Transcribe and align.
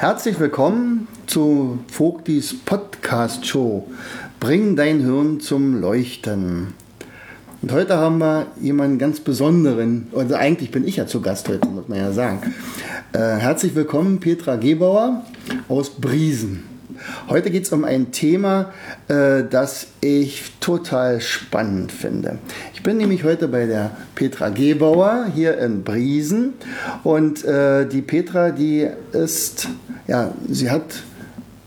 Herzlich 0.00 0.38
willkommen 0.38 1.08
zu 1.26 1.80
Vogtis 1.90 2.54
Podcast 2.64 3.44
Show. 3.44 3.90
Bring 4.38 4.76
dein 4.76 5.00
Hirn 5.00 5.40
zum 5.40 5.80
Leuchten. 5.80 6.68
Und 7.62 7.72
heute 7.72 7.96
haben 7.96 8.18
wir 8.18 8.46
jemanden 8.60 9.00
ganz 9.00 9.18
besonderen, 9.18 10.06
also 10.14 10.36
eigentlich 10.36 10.70
bin 10.70 10.86
ich 10.86 10.98
ja 10.98 11.08
zu 11.08 11.20
Gast 11.20 11.48
heute, 11.48 11.66
muss 11.66 11.88
man 11.88 11.98
ja 11.98 12.12
sagen. 12.12 12.54
Äh, 13.12 13.18
herzlich 13.18 13.74
willkommen, 13.74 14.20
Petra 14.20 14.54
Gebauer 14.54 15.24
aus 15.68 15.90
Briesen. 15.90 16.62
Heute 17.28 17.50
geht 17.50 17.64
es 17.64 17.72
um 17.72 17.84
ein 17.84 18.12
Thema, 18.12 18.72
äh, 19.08 19.44
das 19.48 19.88
ich 20.00 20.52
total 20.60 21.20
spannend 21.20 21.92
finde. 21.92 22.38
Ich 22.74 22.82
bin 22.82 22.96
nämlich 22.96 23.24
heute 23.24 23.48
bei 23.48 23.66
der 23.66 23.90
Petra 24.14 24.48
Gebauer 24.48 25.26
hier 25.34 25.58
in 25.58 25.84
Briesen 25.84 26.54
und 27.04 27.44
äh, 27.44 27.86
die 27.86 28.02
Petra, 28.02 28.50
die 28.50 28.88
ist, 29.12 29.68
ja, 30.08 30.32
sie 30.48 30.70
hat 30.70 31.02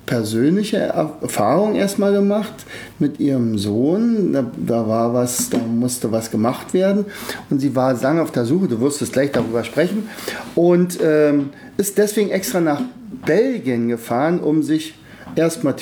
persönliche 0.06 0.78
Erfahrung 0.78 1.76
erstmal 1.76 2.12
gemacht 2.12 2.54
mit 3.00 3.22
ihrem 3.22 3.58
Sohn. 3.58 4.34
Da, 4.34 4.46
da, 4.58 4.86
war 4.86 5.14
was, 5.14 5.50
da 5.50 5.58
musste 5.58 6.12
was 6.12 6.30
gemacht 6.30 6.74
werden. 6.74 7.06
Und 7.50 7.60
sie 7.60 7.74
war 7.78 7.94
lange 7.94 8.22
auf 8.22 8.32
der 8.32 8.44
Suche, 8.44 8.68
du 8.68 8.82
wirst 8.82 9.02
es 9.02 9.14
gleich 9.14 9.32
darüber 9.32 9.64
sprechen. 9.64 10.10
Und 10.54 11.00
ähm, 11.02 11.52
ist 11.78 11.98
deswegen 11.98 12.30
extra 12.30 12.60
nach 12.60 12.82
Belgien 13.26 13.88
gefahren, 13.88 14.42
um 14.42 14.64
sich 14.64 14.96
erstmal 15.36 15.76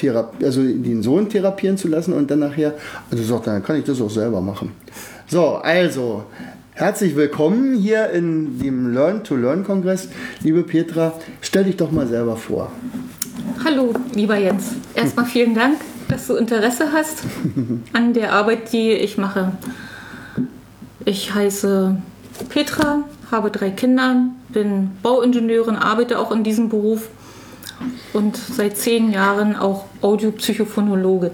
also 0.44 0.62
den 0.62 1.02
Sohn 1.02 1.28
therapieren 1.28 1.78
zu 1.78 1.88
lassen 1.88 2.14
und 2.14 2.30
dann 2.30 2.40
nachher, 2.40 2.76
also 3.10 3.24
sagt, 3.24 3.48
dann 3.48 3.64
kann 3.64 3.78
ich 3.78 3.86
das 3.86 4.00
auch 4.00 4.12
selber 4.12 4.42
machen. 4.42 4.74
So, 5.28 5.56
also 5.56 6.26
herzlich 6.80 7.18
willkommen 7.18 7.76
hier 7.76 8.10
in 8.12 8.58
dem 8.58 8.94
Learn 8.94 9.26
to 9.26 9.36
Learn 9.36 9.66
Kongress. 9.66 10.08
Liebe 10.42 10.64
Petra, 10.64 11.14
stell 11.42 11.66
dich 11.66 11.76
doch 11.76 11.92
mal 11.92 12.08
selber 12.08 12.38
vor. 12.38 12.72
Hallo, 13.66 13.94
lieber 14.14 14.38
Jens. 14.38 14.76
Erstmal 14.96 15.26
vielen 15.26 15.54
Dank, 15.56 15.78
dass 16.08 16.28
du 16.28 16.36
Interesse 16.36 16.94
hast 16.94 17.24
an 17.94 18.14
der 18.14 18.32
Arbeit, 18.32 18.72
die 18.72 18.92
ich 18.92 19.18
mache. 19.18 19.52
Ich 21.04 21.34
heiße 21.34 21.98
Petra, 22.48 23.04
habe 23.30 23.52
drei 23.52 23.72
Kinder, 23.72 24.28
bin 24.48 24.92
Bauingenieurin, 25.04 25.76
arbeite 25.76 26.18
auch 26.18 26.32
in 26.32 26.46
diesem 26.46 26.70
Beruf 26.70 27.10
und 28.14 28.38
seit 28.38 28.78
zehn 28.78 29.12
Jahren 29.12 29.58
auch 29.58 29.84
Audiopsychophonologe. 30.02 31.32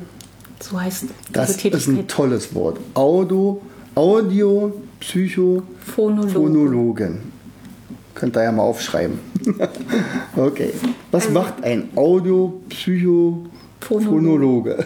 So 0.59 0.81
heißt 0.81 1.05
das 1.31 1.51
ist 1.63 1.87
ein 1.87 2.07
tolles 2.07 2.55
Wort. 2.55 2.79
Audio, 2.95 3.61
Audio 3.93 4.73
Psychophonologen. 4.99 7.31
Könnt 8.13 8.37
ihr 8.37 8.43
ja 8.43 8.51
mal 8.51 8.63
aufschreiben. 8.63 9.19
okay. 10.35 10.73
Was 11.11 11.27
also, 11.27 11.39
macht 11.39 11.63
ein 11.63 11.89
Audiopsychophonologe? 11.95 14.83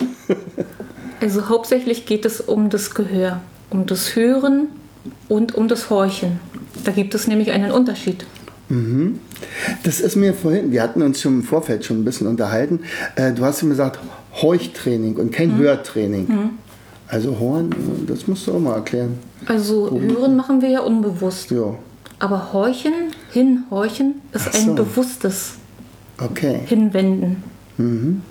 also 1.22 1.48
hauptsächlich 1.48 2.06
geht 2.06 2.26
es 2.26 2.42
um 2.42 2.70
das 2.70 2.94
Gehör, 2.96 3.40
um 3.70 3.86
das 3.86 4.16
Hören 4.16 4.68
und 5.28 5.54
um 5.56 5.68
das 5.68 5.92
Horchen. 5.92 6.40
Da 6.84 6.92
gibt 6.92 7.14
es 7.14 7.28
nämlich 7.28 7.52
einen 7.52 7.72
Unterschied. 7.72 8.26
Mhm. 8.70 9.20
Das 9.84 10.00
ist 10.00 10.16
mir 10.16 10.34
vorhin, 10.34 10.72
wir 10.72 10.82
hatten 10.82 11.02
uns 11.02 11.22
schon 11.22 11.36
im 11.36 11.44
Vorfeld 11.44 11.86
schon 11.86 12.02
ein 12.02 12.06
bisschen 12.06 12.28
unterhalten. 12.28 12.82
Äh, 13.16 13.34
du 13.34 13.44
hast 13.44 13.62
mir 13.64 13.70
gesagt, 13.70 14.00
Horchtraining 14.42 15.18
und 15.18 15.32
kein 15.32 15.56
mhm. 15.56 15.60
Hörtraining. 15.60 16.28
Mhm. 16.28 16.50
Also 17.10 17.38
Horn, 17.40 17.74
das 18.08 18.28
musst 18.28 18.48
du 18.48 18.54
auch 18.54 18.60
mal 18.60 18.76
erklären. 18.76 19.18
Also 19.48 19.86
Warum? 19.86 20.02
Hören 20.02 20.36
machen 20.36 20.62
wir 20.62 20.70
ja 20.70 20.82
unbewusst. 20.82 21.50
Ja. 21.52 21.76
Aber 22.20 22.54
Horchen, 22.54 22.94
hinhorchen, 23.32 24.22
ist 24.32 24.54
so. 24.54 24.72
ein 24.72 24.76
bewusstes 24.76 25.56
okay. 26.22 26.62
Hinwenden. 26.66 27.44
Mhm. 27.78 28.22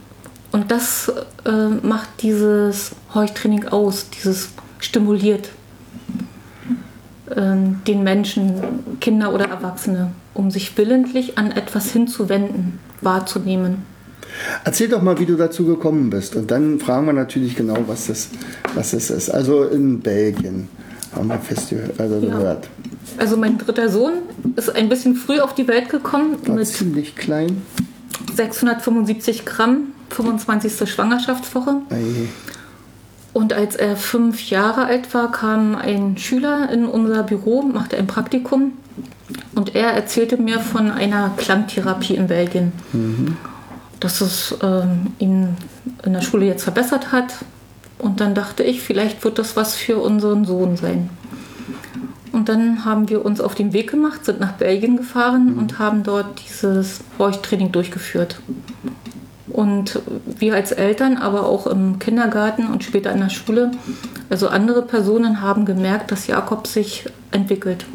Und 0.52 0.70
das 0.70 1.12
äh, 1.44 1.68
macht 1.82 2.22
dieses 2.22 2.92
Horchtraining 3.14 3.66
aus, 3.66 4.08
dieses 4.10 4.50
stimuliert 4.78 5.50
äh, 7.30 7.56
den 7.86 8.02
Menschen, 8.02 8.98
Kinder 9.00 9.34
oder 9.34 9.46
Erwachsene 9.48 10.12
um 10.38 10.50
sich 10.52 10.78
willentlich 10.78 11.36
an 11.36 11.50
etwas 11.50 11.90
hinzuwenden, 11.90 12.78
wahrzunehmen. 13.00 13.82
Erzähl 14.64 14.88
doch 14.88 15.02
mal, 15.02 15.18
wie 15.18 15.26
du 15.26 15.36
dazu 15.36 15.64
gekommen 15.64 16.10
bist. 16.10 16.36
Und 16.36 16.50
dann 16.50 16.78
fragen 16.78 17.06
wir 17.06 17.12
natürlich 17.12 17.56
genau, 17.56 17.76
was 17.86 18.06
das, 18.06 18.28
was 18.74 18.92
das 18.92 19.10
ist. 19.10 19.30
Also 19.30 19.64
in 19.64 20.00
Belgien 20.00 20.68
haben 21.14 21.28
wir 21.28 21.38
festgehört, 21.38 21.98
also 21.98 22.16
ja. 22.16 22.36
gehört. 22.36 22.68
Also 23.16 23.36
mein 23.36 23.58
dritter 23.58 23.88
Sohn 23.88 24.14
ist 24.56 24.74
ein 24.74 24.88
bisschen 24.88 25.14
früh 25.14 25.40
auf 25.40 25.54
die 25.54 25.66
Welt 25.66 25.88
gekommen. 25.88 26.36
War 26.46 26.56
mit 26.56 26.66
ziemlich 26.66 27.16
klein. 27.16 27.62
675 28.36 29.44
Gramm, 29.44 29.92
25. 30.10 30.88
Schwangerschaftswoche. 30.90 31.82
Ei. 31.90 32.28
Und 33.32 33.52
als 33.52 33.76
er 33.76 33.96
fünf 33.96 34.50
Jahre 34.50 34.86
alt 34.86 35.12
war, 35.14 35.30
kam 35.30 35.74
ein 35.76 36.16
Schüler 36.18 36.70
in 36.72 36.86
unser 36.86 37.22
Büro, 37.22 37.62
machte 37.62 37.96
ein 37.96 38.06
Praktikum 38.06 38.72
und 39.54 39.74
er 39.74 39.90
erzählte 39.90 40.36
mir 40.36 40.60
von 40.60 40.90
einer 40.90 41.32
Klangtherapie 41.36 42.14
in 42.14 42.26
Belgien, 42.26 42.72
mhm. 42.92 43.36
Dass 44.00 44.20
es 44.20 44.56
ähm, 44.62 45.08
ihn 45.18 45.56
in 46.04 46.12
der 46.12 46.20
Schule 46.20 46.46
jetzt 46.46 46.64
verbessert 46.64 47.12
hat. 47.12 47.34
Und 47.98 48.20
dann 48.20 48.34
dachte 48.34 48.62
ich, 48.62 48.80
vielleicht 48.80 49.24
wird 49.24 49.38
das 49.38 49.56
was 49.56 49.74
für 49.74 49.98
unseren 49.98 50.44
Sohn 50.44 50.76
sein. 50.76 51.10
Und 52.32 52.48
dann 52.48 52.84
haben 52.84 53.08
wir 53.08 53.24
uns 53.24 53.40
auf 53.40 53.54
den 53.54 53.72
Weg 53.72 53.90
gemacht, 53.90 54.24
sind 54.24 54.38
nach 54.38 54.52
Belgien 54.52 54.96
gefahren 54.96 55.52
mhm. 55.52 55.58
und 55.58 55.78
haben 55.78 56.04
dort 56.04 56.40
dieses 56.46 57.00
Horchtraining 57.18 57.72
durchgeführt. 57.72 58.40
Und 59.48 60.00
wir 60.38 60.54
als 60.54 60.72
Eltern, 60.72 61.16
aber 61.16 61.46
auch 61.46 61.66
im 61.66 61.98
Kindergarten 61.98 62.68
und 62.68 62.84
später 62.84 63.10
in 63.10 63.20
der 63.20 63.30
Schule, 63.30 63.72
also 64.30 64.48
andere 64.48 64.82
Personen 64.82 65.40
haben 65.40 65.64
gemerkt, 65.64 66.12
dass 66.12 66.26
Jakob 66.26 66.66
sich 66.66 67.06
entwickelt 67.32 67.86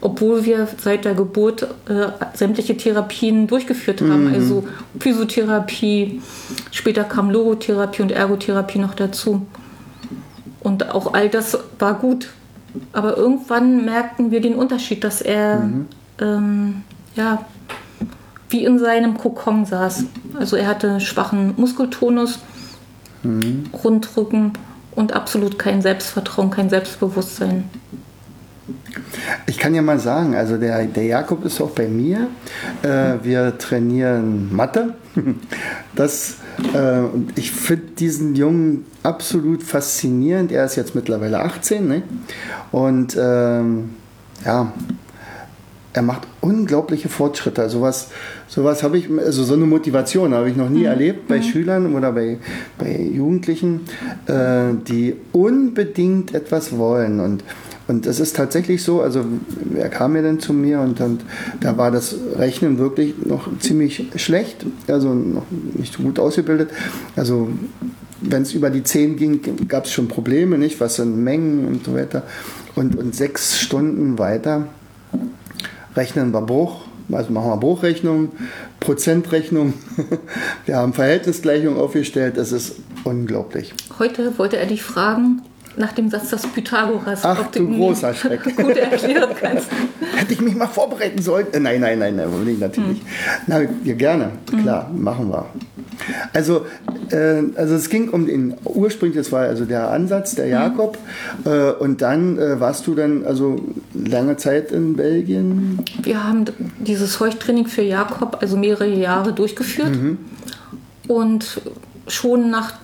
obwohl 0.00 0.44
wir 0.44 0.66
seit 0.78 1.04
der 1.04 1.14
Geburt 1.14 1.62
äh, 1.88 2.08
sämtliche 2.34 2.76
Therapien 2.76 3.46
durchgeführt 3.46 4.00
haben, 4.00 4.28
mhm. 4.28 4.34
also 4.34 4.64
Physiotherapie, 4.98 6.22
später 6.70 7.04
kam 7.04 7.30
Logotherapie 7.30 8.02
und 8.02 8.12
Ergotherapie 8.12 8.78
noch 8.78 8.94
dazu. 8.94 9.46
Und 10.60 10.90
auch 10.90 11.14
all 11.14 11.28
das 11.28 11.58
war 11.78 11.94
gut. 11.94 12.28
Aber 12.92 13.16
irgendwann 13.16 13.84
merkten 13.84 14.30
wir 14.30 14.40
den 14.40 14.54
Unterschied, 14.54 15.02
dass 15.04 15.20
er 15.20 15.60
mhm. 15.60 15.86
ähm, 16.20 16.82
ja, 17.16 17.44
wie 18.48 18.64
in 18.64 18.78
seinem 18.78 19.16
Kokon 19.16 19.64
saß. 19.64 20.04
Also 20.38 20.56
er 20.56 20.66
hatte 20.66 21.00
schwachen 21.00 21.54
Muskeltonus, 21.56 22.40
mhm. 23.22 23.64
Rundrücken 23.84 24.52
und 24.92 25.12
absolut 25.12 25.58
kein 25.58 25.82
Selbstvertrauen, 25.82 26.50
kein 26.50 26.70
Selbstbewusstsein. 26.70 27.64
Ich 29.50 29.58
kann 29.58 29.74
ja 29.74 29.82
mal 29.82 29.98
sagen, 29.98 30.36
also 30.36 30.58
der, 30.58 30.84
der 30.84 31.06
Jakob 31.06 31.44
ist 31.44 31.60
auch 31.60 31.70
bei 31.70 31.88
mir. 31.88 32.28
Äh, 32.82 33.14
wir 33.24 33.58
trainieren 33.58 34.54
Mathe. 34.54 34.94
Das, 35.96 36.36
äh, 36.72 37.00
und 37.00 37.36
ich 37.36 37.50
finde 37.50 37.86
diesen 37.98 38.36
Jungen 38.36 38.84
absolut 39.02 39.64
faszinierend. 39.64 40.52
Er 40.52 40.64
ist 40.66 40.76
jetzt 40.76 40.94
mittlerweile 40.94 41.40
18 41.40 41.88
ne? 41.88 42.02
und 42.70 43.18
ähm, 43.20 43.90
ja, 44.44 44.72
er 45.92 46.02
macht 46.02 46.28
unglaubliche 46.40 47.08
Fortschritte. 47.08 47.68
Sowas, 47.68 48.10
sowas 48.46 48.84
habe 48.84 48.98
ich, 48.98 49.10
also 49.10 49.42
so 49.42 49.54
eine 49.54 49.66
Motivation 49.66 50.32
habe 50.32 50.48
ich 50.48 50.56
noch 50.56 50.70
nie 50.70 50.80
mhm. 50.80 50.86
erlebt 50.86 51.26
bei 51.26 51.38
mhm. 51.38 51.42
Schülern 51.42 51.94
oder 51.96 52.12
bei, 52.12 52.38
bei 52.78 52.96
Jugendlichen, 52.96 53.80
äh, 54.26 54.74
die 54.86 55.16
unbedingt 55.32 56.34
etwas 56.34 56.78
wollen. 56.78 57.18
Und 57.18 57.42
und 57.90 58.06
das 58.06 58.20
ist 58.20 58.36
tatsächlich 58.36 58.84
so, 58.84 59.02
also 59.02 59.24
er 59.76 59.88
kam 59.88 60.14
ja 60.14 60.22
dann 60.22 60.38
zu 60.38 60.52
mir 60.52 60.78
und, 60.78 61.00
und 61.00 61.22
da 61.60 61.76
war 61.76 61.90
das 61.90 62.14
Rechnen 62.36 62.78
wirklich 62.78 63.14
noch 63.26 63.48
ziemlich 63.58 64.06
schlecht, 64.14 64.64
also 64.86 65.12
noch 65.12 65.46
nicht 65.74 65.94
so 65.94 66.04
gut 66.04 66.20
ausgebildet. 66.20 66.70
Also 67.16 67.48
wenn 68.20 68.42
es 68.42 68.52
über 68.52 68.70
die 68.70 68.84
10 68.84 69.16
ging, 69.16 69.66
gab 69.66 69.86
es 69.86 69.92
schon 69.92 70.06
Probleme, 70.06 70.56
nicht? 70.56 70.78
Was 70.78 70.96
sind 70.96 71.16
Mengen 71.16 71.66
und 71.66 71.84
so 71.84 71.94
weiter. 71.94 72.22
Und, 72.76 72.94
und 72.94 73.12
sechs 73.12 73.58
Stunden 73.58 74.18
weiter 74.18 74.68
rechnen 75.96 76.32
war 76.32 76.46
Bruch, 76.46 76.82
also 77.10 77.32
machen 77.32 77.50
wir 77.50 77.56
Bruchrechnung, 77.56 78.28
Prozentrechnung, 78.78 79.74
wir 80.64 80.76
haben 80.76 80.92
Verhältnisgleichung 80.92 81.76
aufgestellt, 81.76 82.36
das 82.36 82.52
ist 82.52 82.76
unglaublich. 83.02 83.74
Heute 83.98 84.38
wollte 84.38 84.58
er 84.58 84.66
dich 84.66 84.84
fragen, 84.84 85.42
nach 85.80 85.92
dem 85.92 86.10
Satz 86.10 86.30
des 86.30 86.46
Pythagoras. 86.46 87.24
Ach 87.24 87.50
du 87.50 87.66
großer 87.66 88.14
Schreck. 88.20 88.44
gut 88.56 88.76
erklären 88.76 89.30
kannst. 89.40 89.68
Hätte 90.16 90.32
ich 90.34 90.40
mich 90.40 90.54
mal 90.54 90.68
vorbereiten 90.68 91.20
sollen? 91.20 91.46
Äh, 91.52 91.58
nein, 91.58 91.80
nein, 91.80 91.98
nein, 91.98 92.14
nein 92.16 92.56
natürlich. 92.60 92.98
Hm. 92.98 93.06
Na, 93.46 93.60
ja, 93.84 93.94
gerne, 93.94 94.32
klar, 94.62 94.88
hm. 94.88 95.02
machen 95.02 95.30
wir. 95.30 95.46
Also, 96.32 96.66
äh, 97.10 97.42
also 97.56 97.74
es 97.74 97.88
ging 97.88 98.10
um 98.10 98.26
den 98.26 98.54
ursprünglich, 98.64 99.18
das 99.18 99.32
war 99.32 99.42
also 99.42 99.64
der 99.64 99.90
Ansatz, 99.90 100.34
der 100.34 100.44
hm. 100.44 100.52
Jakob. 100.52 100.98
Mhm. 101.44 101.50
Äh, 101.50 101.70
und 101.72 102.02
dann 102.02 102.38
äh, 102.38 102.60
warst 102.60 102.86
du 102.86 102.94
dann 102.94 103.24
also 103.24 103.56
lange 103.92 104.36
Zeit 104.36 104.70
in 104.72 104.96
Belgien? 104.96 105.82
Wir 106.02 106.22
haben 106.22 106.44
dieses 106.78 107.18
Heuchtraining 107.18 107.66
für 107.66 107.82
Jakob 107.82 108.38
also 108.40 108.56
mehrere 108.56 108.88
Jahre 108.88 109.32
durchgeführt. 109.32 109.90
Mhm. 109.90 110.18
Und 111.08 111.60
schon 112.06 112.50
nach 112.50 112.74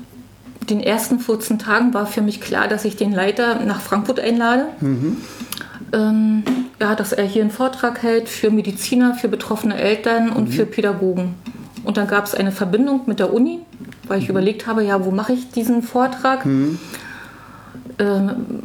den 0.70 0.80
ersten 0.80 1.18
14 1.18 1.58
Tagen 1.58 1.94
war 1.94 2.06
für 2.06 2.22
mich 2.22 2.40
klar, 2.40 2.68
dass 2.68 2.84
ich 2.84 2.96
den 2.96 3.12
Leiter 3.12 3.60
nach 3.64 3.80
Frankfurt 3.80 4.20
einlade. 4.20 4.66
Mhm. 4.80 5.16
Ähm, 5.92 6.42
ja, 6.80 6.94
dass 6.94 7.12
er 7.12 7.24
hier 7.24 7.42
einen 7.42 7.50
Vortrag 7.50 8.02
hält 8.02 8.28
für 8.28 8.50
Mediziner, 8.50 9.14
für 9.14 9.28
betroffene 9.28 9.76
Eltern 9.76 10.30
und 10.30 10.48
mhm. 10.48 10.52
für 10.52 10.66
Pädagogen. 10.66 11.34
Und 11.84 11.96
dann 11.96 12.08
gab 12.08 12.24
es 12.24 12.34
eine 12.34 12.52
Verbindung 12.52 13.02
mit 13.06 13.20
der 13.20 13.32
Uni, 13.32 13.60
weil 14.08 14.18
ich 14.18 14.24
mhm. 14.24 14.30
überlegt 14.30 14.66
habe, 14.66 14.84
ja, 14.84 15.04
wo 15.04 15.10
mache 15.10 15.32
ich 15.32 15.50
diesen 15.50 15.82
Vortrag? 15.82 16.44
Ähm, 17.98 18.62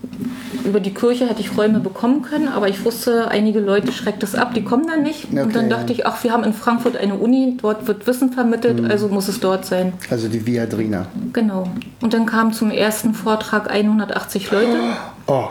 über 0.66 0.82
die 0.82 0.94
Kirche 0.94 1.28
hätte 1.30 1.40
ich 1.40 1.58
Räume 1.58 1.80
bekommen 1.80 2.22
können, 2.22 2.50
aber 2.50 2.68
ich 2.68 2.84
wusste, 2.84 3.30
einige 3.30 3.62
Leute 3.62 3.94
schreckt 3.94 4.24
es 4.24 4.36
ab, 4.36 4.54
die 4.54 4.64
kommen 4.64 4.88
dann 4.88 5.04
nicht. 5.04 5.28
Okay, 5.32 5.42
und 5.42 5.56
dann 5.56 5.70
dachte 5.70 5.94
ich, 5.94 6.06
ach, 6.06 6.22
wir 6.24 6.34
haben 6.34 6.44
in 6.44 6.54
Frankfurt 6.54 6.98
eine 6.98 7.16
Uni, 7.16 7.58
dort 7.62 7.88
wird 7.88 8.06
Wissen 8.08 8.34
vermittelt, 8.34 8.82
mhm. 8.82 8.92
also 8.92 9.08
muss 9.08 9.30
es 9.30 9.40
dort 9.40 9.66
sein. 9.66 9.94
Also 10.10 10.28
die 10.28 10.46
Viadrina. 10.46 11.06
Genau. 11.32 11.68
Und 12.02 12.14
dann 12.14 12.26
kamen 12.26 12.52
zum 12.52 12.72
ersten 12.72 13.14
Vortrag 13.14 13.72
180 13.72 14.52
Leute. 14.52 14.80
Oh. 15.28 15.46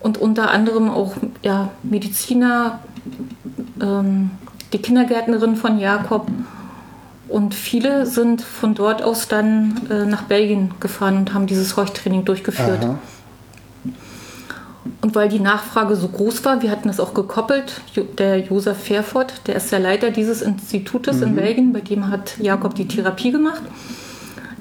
Und 0.00 0.18
unter 0.18 0.50
anderem 0.50 0.90
auch 0.90 1.14
ja, 1.42 1.70
Mediziner, 1.84 2.80
ähm, 3.80 4.30
die 4.72 4.78
Kindergärtnerin 4.78 5.56
von 5.56 5.78
Jakob. 5.78 6.26
Und 7.28 7.54
viele 7.54 8.06
sind 8.06 8.40
von 8.40 8.74
dort 8.74 9.02
aus 9.02 9.28
dann 9.28 9.82
äh, 9.90 10.06
nach 10.06 10.22
Belgien 10.22 10.72
gefahren 10.80 11.18
und 11.18 11.34
haben 11.34 11.46
dieses 11.46 11.76
Heuchtraining 11.76 12.24
durchgeführt. 12.24 12.84
Aha. 12.84 12.98
Und 15.02 15.14
weil 15.14 15.28
die 15.28 15.38
Nachfrage 15.38 15.94
so 15.96 16.08
groß 16.08 16.44
war, 16.44 16.62
wir 16.62 16.70
hatten 16.70 16.88
es 16.88 16.98
auch 16.98 17.14
gekoppelt, 17.14 17.82
der 18.18 18.38
Josef 18.38 18.78
Fairford, 18.78 19.46
der 19.46 19.56
ist 19.56 19.70
der 19.70 19.78
Leiter 19.78 20.10
dieses 20.10 20.42
Institutes 20.42 21.16
mhm. 21.16 21.22
in 21.22 21.36
Belgien, 21.36 21.72
bei 21.72 21.80
dem 21.80 22.10
hat 22.10 22.38
Jakob 22.38 22.74
die 22.74 22.88
Therapie 22.88 23.30
gemacht. 23.30 23.62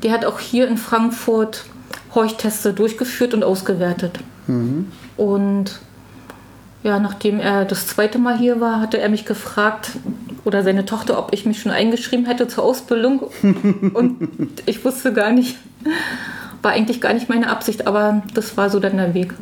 Der 0.03 0.11
hat 0.11 0.25
auch 0.25 0.39
hier 0.39 0.67
in 0.67 0.77
Frankfurt 0.77 1.65
Heuchteste 2.13 2.73
durchgeführt 2.73 3.33
und 3.33 3.43
ausgewertet. 3.43 4.19
Mhm. 4.47 4.91
Und 5.15 5.79
ja, 6.87 6.99
nachdem 6.99 7.41
er 7.41 7.65
das 7.65 7.85
zweite 7.85 8.17
Mal 8.17 8.37
hier 8.37 8.61
war, 8.61 8.79
hatte 8.79 8.97
er 8.97 9.09
mich 9.09 9.25
gefragt, 9.25 9.91
oder 10.45 10.63
seine 10.63 10.85
Tochter, 10.85 11.19
ob 11.19 11.33
ich 11.33 11.45
mich 11.45 11.59
schon 11.61 11.73
eingeschrieben 11.73 12.25
hätte 12.25 12.47
zur 12.47 12.63
Ausbildung. 12.63 13.23
und 13.93 14.29
ich 14.65 14.85
wusste 14.85 15.11
gar 15.11 15.33
nicht, 15.33 15.57
war 16.61 16.71
eigentlich 16.71 17.01
gar 17.01 17.13
nicht 17.13 17.27
meine 17.27 17.49
Absicht, 17.49 17.87
aber 17.87 18.23
das 18.33 18.55
war 18.55 18.69
so 18.69 18.79
dann 18.79 18.95
der 18.95 19.13
Weg. 19.13 19.33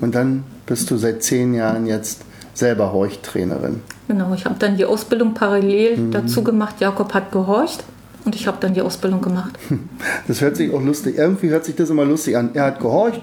Und 0.00 0.16
dann 0.16 0.42
bist 0.66 0.90
du 0.90 0.96
seit 0.96 1.22
zehn 1.22 1.54
Jahren 1.54 1.86
jetzt 1.86 2.22
selber 2.54 2.92
Horchtrainerin. 2.92 3.80
Genau, 4.08 4.34
ich 4.34 4.44
habe 4.44 4.56
dann 4.58 4.76
die 4.76 4.84
Ausbildung 4.84 5.34
parallel 5.34 5.96
mhm. 5.96 6.10
dazu 6.10 6.42
gemacht. 6.42 6.80
Jakob 6.80 7.14
hat 7.14 7.30
gehorcht 7.30 7.84
und 8.24 8.34
ich 8.34 8.48
habe 8.48 8.56
dann 8.58 8.74
die 8.74 8.82
Ausbildung 8.82 9.20
gemacht. 9.20 9.56
Das 10.26 10.40
hört 10.40 10.56
sich 10.56 10.74
auch 10.74 10.82
lustig, 10.82 11.16
irgendwie 11.18 11.50
hört 11.50 11.64
sich 11.64 11.76
das 11.76 11.88
immer 11.88 12.04
lustig 12.04 12.36
an. 12.36 12.50
Er 12.54 12.64
hat 12.64 12.80
gehorcht. 12.80 13.22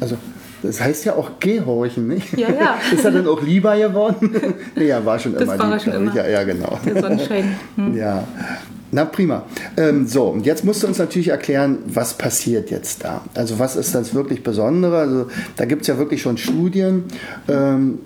Also 0.00 0.16
das 0.64 0.80
heißt 0.80 1.04
ja 1.04 1.14
auch 1.14 1.38
gehorchen, 1.40 2.08
nicht? 2.08 2.36
Ja, 2.38 2.48
ja. 2.50 2.78
Ist 2.92 3.04
er 3.04 3.10
dann 3.10 3.26
auch 3.26 3.42
lieber 3.42 3.76
geworden? 3.76 4.34
ja, 4.76 5.04
war 5.04 5.18
schon 5.18 5.34
das 5.34 5.42
immer 5.42 5.58
war 5.58 5.72
lieb, 5.72 5.82
schon 5.82 5.92
immer. 5.92 6.14
Ja, 6.14 6.26
ja, 6.26 6.44
genau. 6.44 6.78
Der 6.84 7.00
Sonnenschein. 7.00 7.56
Hm. 7.76 7.96
Ja. 7.96 8.26
Na 8.92 9.04
prima. 9.04 9.44
Ähm, 9.76 10.06
so, 10.06 10.28
und 10.28 10.46
jetzt 10.46 10.64
musst 10.64 10.82
du 10.82 10.86
uns 10.86 10.98
natürlich 10.98 11.28
erklären, 11.28 11.78
was 11.86 12.14
passiert 12.14 12.70
jetzt 12.70 13.04
da. 13.04 13.22
Also 13.34 13.58
was 13.58 13.74
ist 13.74 13.94
das 13.94 14.14
wirklich 14.14 14.44
Besondere? 14.44 14.98
Also 14.98 15.26
da 15.56 15.64
gibt 15.64 15.82
es 15.82 15.88
ja 15.88 15.98
wirklich 15.98 16.22
schon 16.22 16.38
Studien. 16.38 17.04
Ähm, 17.48 17.98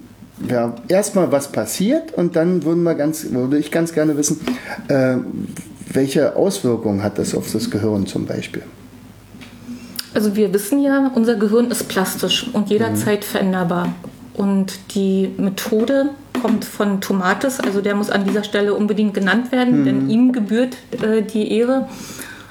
ja, 0.49 0.75
erstmal 0.89 1.31
was 1.31 1.53
passiert 1.53 2.15
und 2.15 2.37
dann 2.37 2.65
würden 2.65 2.83
wir 2.85 2.95
ganz, 2.95 3.27
würde 3.31 3.59
ich 3.59 3.71
ganz 3.71 3.93
gerne 3.93 4.17
wissen, 4.17 4.41
äh, 4.89 5.17
welche 5.93 6.37
Auswirkungen 6.37 7.03
hat 7.03 7.19
das 7.19 7.35
auf 7.35 7.53
das 7.53 7.71
Gehirn 7.71 8.07
zum 8.07 8.25
Beispiel? 8.27 8.63
Also 10.19 10.35
wir 10.35 10.53
wissen 10.53 10.83
ja, 10.83 11.13
unser 11.15 11.37
Gehirn 11.37 11.71
ist 11.71 11.89
plastisch 11.89 12.49
und 12.53 12.71
jederzeit 12.71 13.21
mhm. 13.21 13.25
veränderbar. 13.25 13.95
Und 14.35 14.93
die 14.93 15.33
Methode 15.37 16.11
kommt 16.43 16.65
von 16.65 17.01
Tomates, 17.01 17.61
also 17.61 17.81
der 17.81 17.95
muss 17.95 18.11
an 18.11 18.25
dieser 18.25 18.43
Stelle 18.43 18.75
unbedingt 18.75 19.15
genannt 19.15 19.53
werden, 19.53 19.83
mhm. 19.83 19.85
denn 19.85 20.11
ihm 20.11 20.33
gebührt 20.33 20.77
äh, 21.01 21.23
die 21.23 21.53
Ehre. 21.53 21.87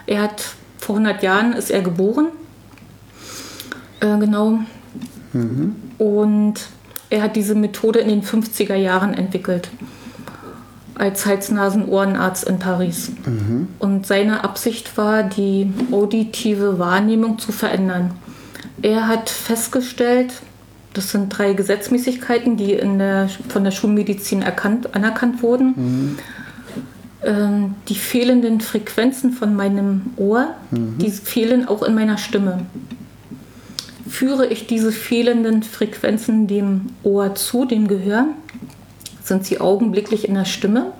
Er 0.05 0.21
hat 0.21 0.45
vor 0.77 0.95
100 0.95 1.21
Jahren 1.21 1.51
ist 1.51 1.69
er 1.69 1.81
geboren, 1.81 2.27
äh, 3.99 4.17
genau. 4.17 4.59
Mhm. 5.33 5.75
Und 5.97 6.53
er 7.09 7.21
hat 7.21 7.35
diese 7.35 7.53
Methode 7.53 7.99
in 7.99 8.07
den 8.07 8.23
50er 8.23 8.75
Jahren 8.75 9.13
entwickelt 9.13 9.71
als 10.97 11.25
Hals-Nasen-Ohrenarzt 11.25 12.43
in 12.45 12.59
Paris. 12.59 13.11
Mhm. 13.25 13.67
Und 13.79 14.07
seine 14.07 14.43
Absicht 14.43 14.97
war, 14.97 15.23
die 15.23 15.71
auditive 15.91 16.79
Wahrnehmung 16.79 17.39
zu 17.39 17.51
verändern. 17.51 18.11
Er 18.81 19.07
hat 19.07 19.29
festgestellt, 19.29 20.33
das 20.93 21.11
sind 21.11 21.29
drei 21.29 21.53
Gesetzmäßigkeiten, 21.53 22.57
die 22.57 22.73
in 22.73 22.97
der, 22.97 23.29
von 23.49 23.63
der 23.63 23.71
Schulmedizin 23.71 24.41
erkannt, 24.41 24.95
anerkannt 24.95 25.43
wurden. 25.43 25.73
Mhm. 25.75 26.19
Ähm, 27.23 27.75
die 27.87 27.95
fehlenden 27.95 28.61
Frequenzen 28.61 29.31
von 29.31 29.55
meinem 29.55 30.01
Ohr, 30.17 30.55
mhm. 30.71 30.97
die 30.99 31.11
fehlen 31.11 31.67
auch 31.67 31.83
in 31.83 31.95
meiner 31.95 32.17
Stimme. 32.17 32.65
Führe 34.07 34.47
ich 34.47 34.67
diese 34.67 34.91
fehlenden 34.91 35.63
Frequenzen 35.63 36.47
dem 36.47 36.87
Ohr 37.03 37.35
zu, 37.35 37.65
dem 37.65 37.87
Gehör, 37.87 38.25
sind 39.27 39.45
sie 39.45 39.59
augenblicklich 39.59 40.27
in 40.27 40.33
der 40.33 40.45
Stimme. 40.45 40.93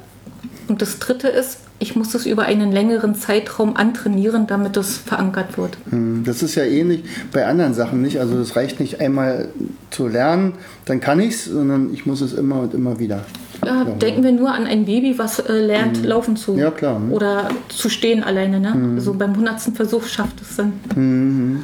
Und 0.68 0.82
das 0.82 1.00
dritte 1.00 1.30
ist, 1.30 1.60
ich 1.80 1.96
muss 1.96 2.14
es 2.16 2.26
über 2.26 2.44
einen 2.44 2.72
längeren 2.72 3.16
Zeitraum 3.16 3.78
antrainieren, 3.78 4.48
damit 4.48 4.76
es 4.78 4.98
verankert 4.98 5.58
wird. 5.58 5.78
Hm, 5.90 6.24
das 6.26 6.44
ist 6.44 6.56
ja 6.56 6.64
ähnlich 6.64 7.04
bei 7.32 7.46
anderen 7.46 7.74
Sachen 7.74 8.02
nicht. 8.02 8.20
Also 8.20 8.38
es 8.40 8.56
reicht 8.56 8.80
nicht 8.80 9.00
einmal 9.00 9.50
zu 9.92 10.08
lernen, 10.08 10.54
dann 10.86 11.00
kann 11.00 11.20
ich 11.20 11.36
es, 11.36 11.46
sondern 11.46 11.94
ich 11.94 12.06
muss 12.06 12.22
es 12.22 12.34
immer 12.34 12.62
und 12.62 12.74
immer 12.74 13.00
wieder. 13.00 13.24
Ja, 13.66 13.86
denken 13.86 14.24
wir 14.24 14.32
nur 14.32 14.52
an 14.52 14.66
ein 14.66 14.86
Baby, 14.86 15.18
was 15.18 15.40
äh, 15.40 15.54
lernt, 15.54 16.02
mhm. 16.02 16.08
laufen 16.08 16.36
zu. 16.36 16.56
Ja, 16.56 16.72
klar. 16.72 17.00
Ne? 17.00 17.14
Oder 17.14 17.50
zu 17.70 17.90
stehen 17.90 18.24
alleine. 18.24 18.60
Ne? 18.60 18.74
Mhm. 18.76 18.96
Also 18.96 19.14
beim 19.14 19.36
hundertsten 19.36 19.74
Versuch 19.76 20.06
schafft 20.06 20.42
es 20.42 20.58
dann. 20.58 20.74
Mhm. 20.96 21.64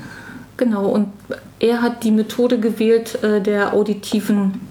Genau, 0.58 0.88
und 0.88 1.08
er 1.60 1.82
hat 1.82 2.04
die 2.04 2.12
Methode 2.12 2.60
gewählt 2.60 3.24
äh, 3.24 3.42
der 3.42 3.74
auditiven 3.74 4.62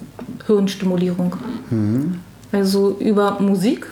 Hirnstimulierung. 0.56 1.36
Mhm. 1.70 2.20
Also 2.52 2.96
über 2.98 3.40
Musik. 3.40 3.86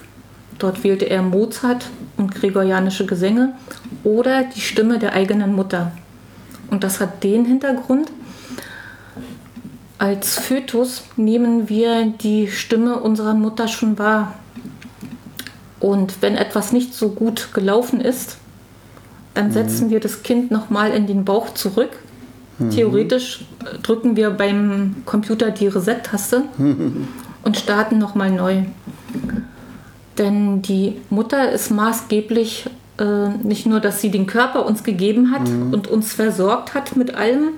Dort 0.59 0.85
wählte 0.85 1.07
er 1.07 1.23
Mozart 1.23 1.89
und 2.19 2.35
gregorianische 2.35 3.07
Gesänge 3.07 3.55
oder 4.05 4.45
die 4.45 4.61
Stimme 4.61 4.99
der 4.99 5.15
eigenen 5.15 5.55
Mutter. 5.55 5.93
Und 6.71 6.85
das 6.85 7.01
hat 7.01 7.25
den 7.25 7.47
Hintergrund, 7.47 8.11
als 9.99 10.39
Fötus 10.39 11.03
nehmen 11.17 11.69
wir 11.69 12.07
die 12.07 12.49
Stimme 12.49 13.01
unserer 13.01 13.35
Mutter 13.35 13.69
schon 13.69 13.99
wahr. 13.99 14.35
Und 15.79 16.21
wenn 16.21 16.37
etwas 16.37 16.73
nicht 16.73 16.95
so 16.95 17.11
gut 17.11 17.49
gelaufen 17.55 18.01
ist, 18.01 18.37
dann 19.35 19.49
mhm. 19.49 19.53
setzen 19.53 19.91
wir 19.91 20.01
das 20.01 20.23
Kind 20.23 20.51
nochmal 20.51 20.93
in 20.93 21.07
den 21.07 21.25
Bauch 21.25 21.55
zurück 21.55 21.91
Mhm. 22.61 22.71
Theoretisch 22.71 23.45
drücken 23.83 24.17
wir 24.17 24.31
beim 24.31 24.97
Computer 25.07 25.51
die 25.51 25.67
Reset-Taste 25.67 26.45
und 27.43 27.57
starten 27.57 27.99
nochmal 27.99 28.31
neu. 28.31 28.63
Denn 30.19 30.63
die 30.63 30.97
Mutter 31.09 31.51
ist 31.51 31.71
maßgeblich 31.71 32.67
äh, 32.99 33.29
nicht 33.43 33.67
nur, 33.67 33.81
dass 33.81 34.01
sie 34.01 34.11
den 34.11 34.27
Körper 34.27 34.67
uns 34.67 34.85
gegeben 34.85 35.31
hat 35.33 35.49
mhm. 35.49 35.73
und 35.73 35.89
uns 35.89 36.13
versorgt 36.13 36.75
hat 36.75 36.97
mit 36.97 37.15
allem. 37.15 37.51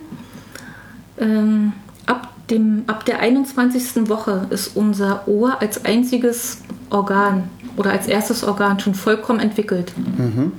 Ähm, 1.18 1.73
ab, 2.06 2.28
dem, 2.49 2.85
ab 2.87 3.04
der 3.04 3.18
21. 3.18 4.09
Woche 4.09 4.47
ist 4.50 4.76
unser 4.76 5.26
Ohr 5.26 5.61
als 5.61 5.85
einziges 5.85 6.59
Organ 6.90 7.44
oder 7.76 7.90
als 7.90 8.06
erstes 8.06 8.44
Organ 8.44 8.78
schon 8.78 8.94
vollkommen 8.94 9.40
entwickelt. 9.40 9.92
Mhm. 9.97 10.52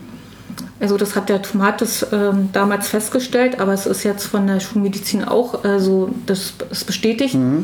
Also 0.83 0.97
das 0.97 1.15
hat 1.15 1.29
der 1.29 1.41
Tomates 1.41 2.05
ähm, 2.11 2.49
damals 2.51 2.89
festgestellt, 2.89 3.61
aber 3.61 3.71
es 3.71 3.85
ist 3.85 4.03
jetzt 4.03 4.25
von 4.25 4.47
der 4.47 4.59
Schulmedizin 4.59 5.23
auch, 5.23 5.63
also 5.63 6.13
das 6.25 6.55
ist 6.71 6.85
bestätigt. 6.85 7.35
Mhm. 7.35 7.63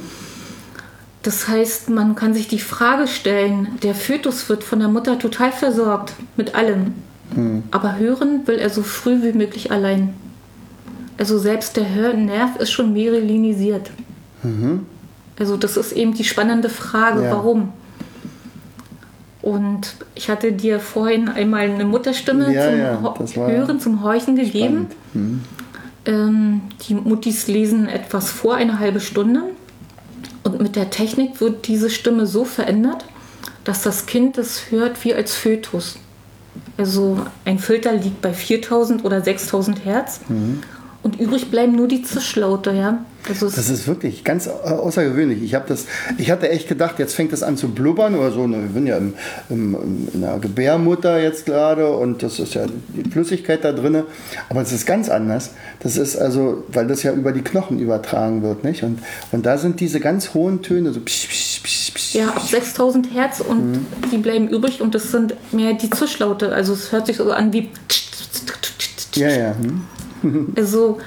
Das 1.21 1.49
heißt, 1.49 1.89
man 1.89 2.15
kann 2.15 2.33
sich 2.33 2.47
die 2.47 2.61
Frage 2.61 3.09
stellen, 3.09 3.77
der 3.83 3.93
Fötus 3.93 4.47
wird 4.47 4.63
von 4.63 4.79
der 4.79 4.87
Mutter 4.87 5.19
total 5.19 5.51
versorgt 5.51 6.13
mit 6.37 6.55
allem. 6.55 6.93
Hm. 7.35 7.63
Aber 7.71 7.97
hören 7.97 8.47
will 8.47 8.57
er 8.57 8.69
so 8.69 8.83
früh 8.83 9.21
wie 9.21 9.33
möglich 9.33 9.69
allein. 9.69 10.13
Also 11.17 11.37
selbst 11.39 11.75
der 11.75 11.93
Hörnerv 11.93 12.55
ist 12.55 12.71
schon 12.71 12.93
merilinisiert. 12.93 13.91
Mhm. 14.43 14.85
Also 15.37 15.57
das 15.57 15.75
ist 15.75 15.91
eben 15.91 16.13
die 16.13 16.23
spannende 16.23 16.69
Frage, 16.69 17.25
ja. 17.25 17.31
warum. 17.31 17.73
Und 19.49 19.95
ich 20.13 20.29
hatte 20.29 20.51
dir 20.51 20.79
vorhin 20.79 21.27
einmal 21.27 21.61
eine 21.61 21.85
Mutterstimme 21.85 22.53
ja, 22.53 22.69
zum 22.69 22.77
ja, 22.79 23.47
Hören, 23.47 23.79
zum 23.79 24.03
Horchen 24.03 24.35
gegeben. 24.35 24.87
Mhm. 25.13 25.41
Ähm, 26.05 26.61
die 26.87 26.93
Muttis 26.93 27.47
lesen 27.47 27.87
etwas 27.87 28.29
vor, 28.29 28.55
eine 28.55 28.79
halbe 28.79 28.99
Stunde. 28.99 29.41
Und 30.43 30.61
mit 30.61 30.75
der 30.75 30.91
Technik 30.91 31.41
wird 31.41 31.67
diese 31.67 31.89
Stimme 31.89 32.27
so 32.27 32.45
verändert, 32.45 33.05
dass 33.63 33.81
das 33.81 34.05
Kind 34.05 34.37
es 34.37 34.69
hört 34.69 35.03
wie 35.03 35.13
als 35.13 35.33
Fötus. 35.33 35.97
Also 36.77 37.17
ein 37.43 37.57
Filter 37.57 37.93
liegt 37.93 38.21
bei 38.21 38.33
4000 38.33 39.03
oder 39.03 39.21
6000 39.21 39.83
Hertz. 39.83 40.21
Mhm. 40.29 40.61
Und 41.01 41.19
übrig 41.19 41.49
bleiben 41.49 41.75
nur 41.75 41.87
die 41.87 42.03
Zischlaute, 42.03 42.71
ja. 42.71 43.05
Also 43.27 43.49
das 43.49 43.69
ist 43.69 43.87
wirklich 43.87 44.23
ganz 44.23 44.47
außergewöhnlich. 44.47 45.43
Ich, 45.43 45.51
das, 45.51 45.85
ich 46.17 46.31
hatte 46.31 46.49
echt 46.49 46.67
gedacht, 46.67 46.99
jetzt 46.99 47.13
fängt 47.13 47.31
das 47.31 47.43
an 47.43 47.57
zu 47.57 47.69
blubbern 47.69 48.15
oder 48.15 48.31
so. 48.31 48.47
Wir 48.47 48.69
sind 48.73 48.87
ja 48.87 48.97
im, 48.97 49.13
im, 49.49 50.07
in 50.13 50.21
der 50.21 50.39
Gebärmutter 50.39 51.21
jetzt 51.21 51.45
gerade 51.45 51.89
und 51.89 52.23
das 52.23 52.39
ist 52.39 52.53
ja 52.53 52.65
die 52.67 53.09
Flüssigkeit 53.09 53.63
da 53.63 53.71
drin. 53.71 54.03
Aber 54.49 54.61
es 54.61 54.71
ist 54.71 54.85
ganz 54.85 55.09
anders. 55.09 55.51
Das 55.79 55.95
ist 55.95 56.17
also, 56.17 56.63
weil 56.69 56.87
das 56.87 57.03
ja 57.03 57.13
über 57.13 57.31
die 57.31 57.41
Knochen 57.41 57.79
übertragen 57.79 58.41
wird, 58.41 58.63
nicht? 58.63 58.83
Und, 58.83 58.99
und 59.31 59.45
da 59.45 59.57
sind 59.57 59.79
diese 59.79 59.99
ganz 59.99 60.33
hohen 60.33 60.61
Töne, 60.61 60.91
so 60.91 60.99
psch, 60.99 61.27
psch, 61.27 61.63
psch, 61.63 61.93
psch. 61.93 62.15
Ja, 62.15 62.29
ab 62.29 62.41
6000 62.41 63.13
Hertz 63.13 63.41
und 63.41 63.71
mhm. 63.71 63.85
die 64.11 64.17
bleiben 64.17 64.47
übrig 64.47 64.81
und 64.81 64.95
das 64.95 65.11
sind 65.11 65.35
mehr 65.51 65.73
die 65.73 65.89
Zischlaute. 65.89 66.51
Also 66.51 66.73
es 66.73 66.91
hört 66.91 67.05
sich 67.05 67.17
so 67.17 67.31
an 67.31 67.53
wie. 67.53 67.69
Ja, 69.15 69.29
ja. 69.29 69.55
Hm. 69.55 69.81
Also 70.55 70.99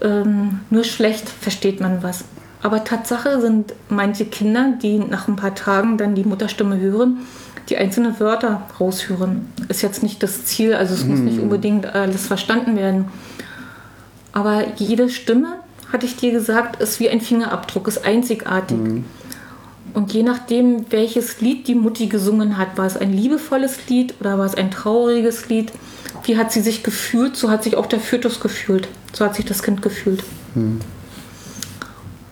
ähm, 0.00 0.60
nur 0.70 0.84
schlecht 0.84 1.28
versteht 1.28 1.80
man 1.80 2.02
was. 2.02 2.24
Aber 2.62 2.84
Tatsache 2.84 3.40
sind 3.40 3.74
manche 3.88 4.24
Kinder, 4.24 4.74
die 4.80 4.98
nach 4.98 5.28
ein 5.28 5.36
paar 5.36 5.54
Tagen 5.54 5.98
dann 5.98 6.14
die 6.14 6.24
Mutterstimme 6.24 6.78
hören, 6.78 7.18
die 7.68 7.76
einzelne 7.76 8.18
Wörter 8.20 8.62
raushören. 8.78 9.48
Ist 9.68 9.82
jetzt 9.82 10.02
nicht 10.02 10.22
das 10.22 10.44
Ziel, 10.44 10.74
also 10.74 10.94
es 10.94 11.02
hm. 11.02 11.10
muss 11.10 11.20
nicht 11.20 11.40
unbedingt 11.40 11.86
alles 11.86 12.26
verstanden 12.26 12.76
werden. 12.76 13.06
Aber 14.32 14.62
jede 14.76 15.08
Stimme, 15.08 15.56
hatte 15.92 16.06
ich 16.06 16.16
dir 16.16 16.32
gesagt, 16.32 16.80
ist 16.80 17.00
wie 17.00 17.10
ein 17.10 17.20
Fingerabdruck, 17.20 17.86
ist 17.86 18.04
einzigartig. 18.04 18.78
Hm. 18.78 19.04
Und 19.94 20.14
je 20.14 20.22
nachdem, 20.22 20.86
welches 20.90 21.42
Lied 21.42 21.68
die 21.68 21.74
Mutti 21.74 22.06
gesungen 22.06 22.56
hat, 22.56 22.78
war 22.78 22.86
es 22.86 22.96
ein 22.96 23.12
liebevolles 23.12 23.88
Lied 23.88 24.14
oder 24.20 24.38
war 24.38 24.46
es 24.46 24.54
ein 24.54 24.70
trauriges 24.70 25.50
Lied, 25.50 25.70
wie 26.24 26.36
hat 26.36 26.52
sie 26.52 26.60
sich 26.60 26.82
gefühlt, 26.82 27.36
so 27.36 27.50
hat 27.50 27.64
sich 27.64 27.76
auch 27.76 27.86
der 27.86 28.00
Fötus 28.00 28.40
gefühlt. 28.40 28.88
So 29.12 29.24
hat 29.24 29.34
sich 29.34 29.44
das 29.44 29.62
Kind 29.62 29.82
gefühlt. 29.82 30.24
Hm. 30.54 30.80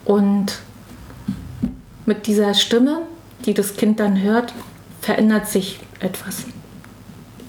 Und 0.04 0.58
mit 2.06 2.26
dieser 2.26 2.54
Stimme, 2.54 3.02
die 3.44 3.54
das 3.54 3.76
Kind 3.76 4.00
dann 4.00 4.20
hört, 4.20 4.52
verändert 5.00 5.48
sich 5.48 5.80
etwas. 6.00 6.44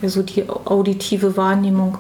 Also 0.02 0.22
die 0.24 0.48
auditive 0.50 1.38
Wahrnehmung. 1.38 1.98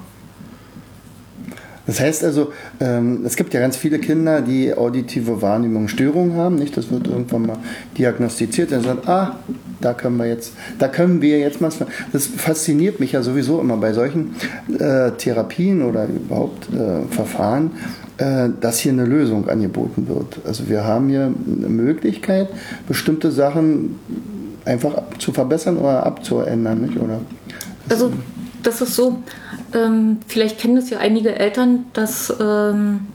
Das 1.91 2.00
heißt 2.00 2.24
also, 2.24 2.53
ähm, 2.79 3.25
es 3.25 3.36
gibt 3.36 3.53
ja 3.53 3.60
ganz 3.60 3.75
viele 3.75 4.00
Kinder, 4.00 4.39
die 4.39 4.74
auditive 4.74 5.41
Wahrnehmungsstörungen 5.41 6.38
haben. 6.38 6.55
Nicht? 6.55 6.77
Das 6.77 6.89
wird 6.89 7.05
irgendwann 7.07 7.48
mal 7.48 7.57
diagnostiziert. 7.98 8.71
Dann 8.71 8.81
sagt, 8.81 9.10
ah, 9.10 9.39
da 9.81 9.93
können 9.93 10.15
wir 10.15 10.25
jetzt, 10.25 10.53
da 10.79 10.88
können 10.88 11.21
wir 11.21 11.39
jetzt 11.39 11.62
was. 11.62 11.79
Das 12.13 12.27
fasziniert 12.27 13.01
mich 13.01 13.12
ja 13.12 13.21
sowieso 13.21 13.60
immer 13.60 13.75
bei 13.75 13.91
solchen 13.91 14.36
äh, 14.69 15.12
Therapien 15.17 15.81
oder 15.81 16.07
überhaupt 16.07 16.69
äh, 16.74 17.13
Verfahren, 17.13 17.71
äh, 18.19 18.48
dass 18.62 18.79
hier 18.79 18.93
eine 18.93 19.03
Lösung 19.03 19.50
angeboten 19.50 20.07
wird. 20.07 20.39
Also 20.48 20.69
wir 20.69 20.86
haben 20.86 21.10
hier 21.10 21.24
eine 21.25 21.67
Möglichkeit, 21.67 22.48
bestimmte 22.88 23.33
Sachen 23.33 24.00
einfach 24.63 25.03
zu 25.19 25.33
verbessern 25.33 25.75
oder 25.75 26.05
abzuändern, 26.05 26.83
nicht? 26.83 26.98
Oder 26.98 27.19
also 27.89 28.13
das 28.63 28.79
ist 28.79 28.95
so, 28.95 29.21
ähm, 29.73 30.17
vielleicht 30.27 30.59
kennen 30.59 30.75
das 30.75 30.89
ja 30.89 30.99
einige 30.99 31.35
Eltern, 31.35 31.85
dass 31.93 32.33
ähm, 32.39 33.07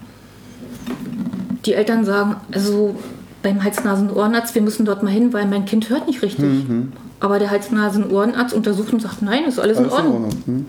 die 1.64 1.74
Eltern 1.74 2.04
sagen, 2.04 2.36
also 2.52 2.96
beim 3.42 3.62
Hals-Nasen-Ohrenarzt, 3.62 4.54
wir 4.54 4.62
müssen 4.62 4.84
dort 4.86 5.02
mal 5.02 5.12
hin, 5.12 5.32
weil 5.32 5.46
mein 5.46 5.64
Kind 5.64 5.88
hört 5.90 6.06
nicht 6.06 6.22
richtig. 6.22 6.68
Mhm. 6.68 6.92
Aber 7.20 7.38
der 7.38 7.50
Hals-Nasen-Ohrenarzt 7.50 8.54
untersucht 8.54 8.92
und 8.92 9.00
sagt, 9.00 9.22
nein, 9.22 9.44
ist 9.44 9.58
alles, 9.58 9.78
alles 9.78 9.88
in 9.88 9.92
Ordnung. 9.92 10.16
In 10.16 10.24
Ordnung. 10.24 10.42
Mhm. 10.46 10.66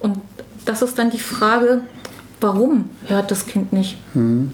Und 0.00 0.18
das 0.64 0.82
ist 0.82 0.98
dann 0.98 1.10
die 1.10 1.18
Frage, 1.18 1.82
warum 2.40 2.90
hört 3.06 3.30
das 3.30 3.46
Kind 3.46 3.72
nicht? 3.72 3.96
Mhm. 4.14 4.52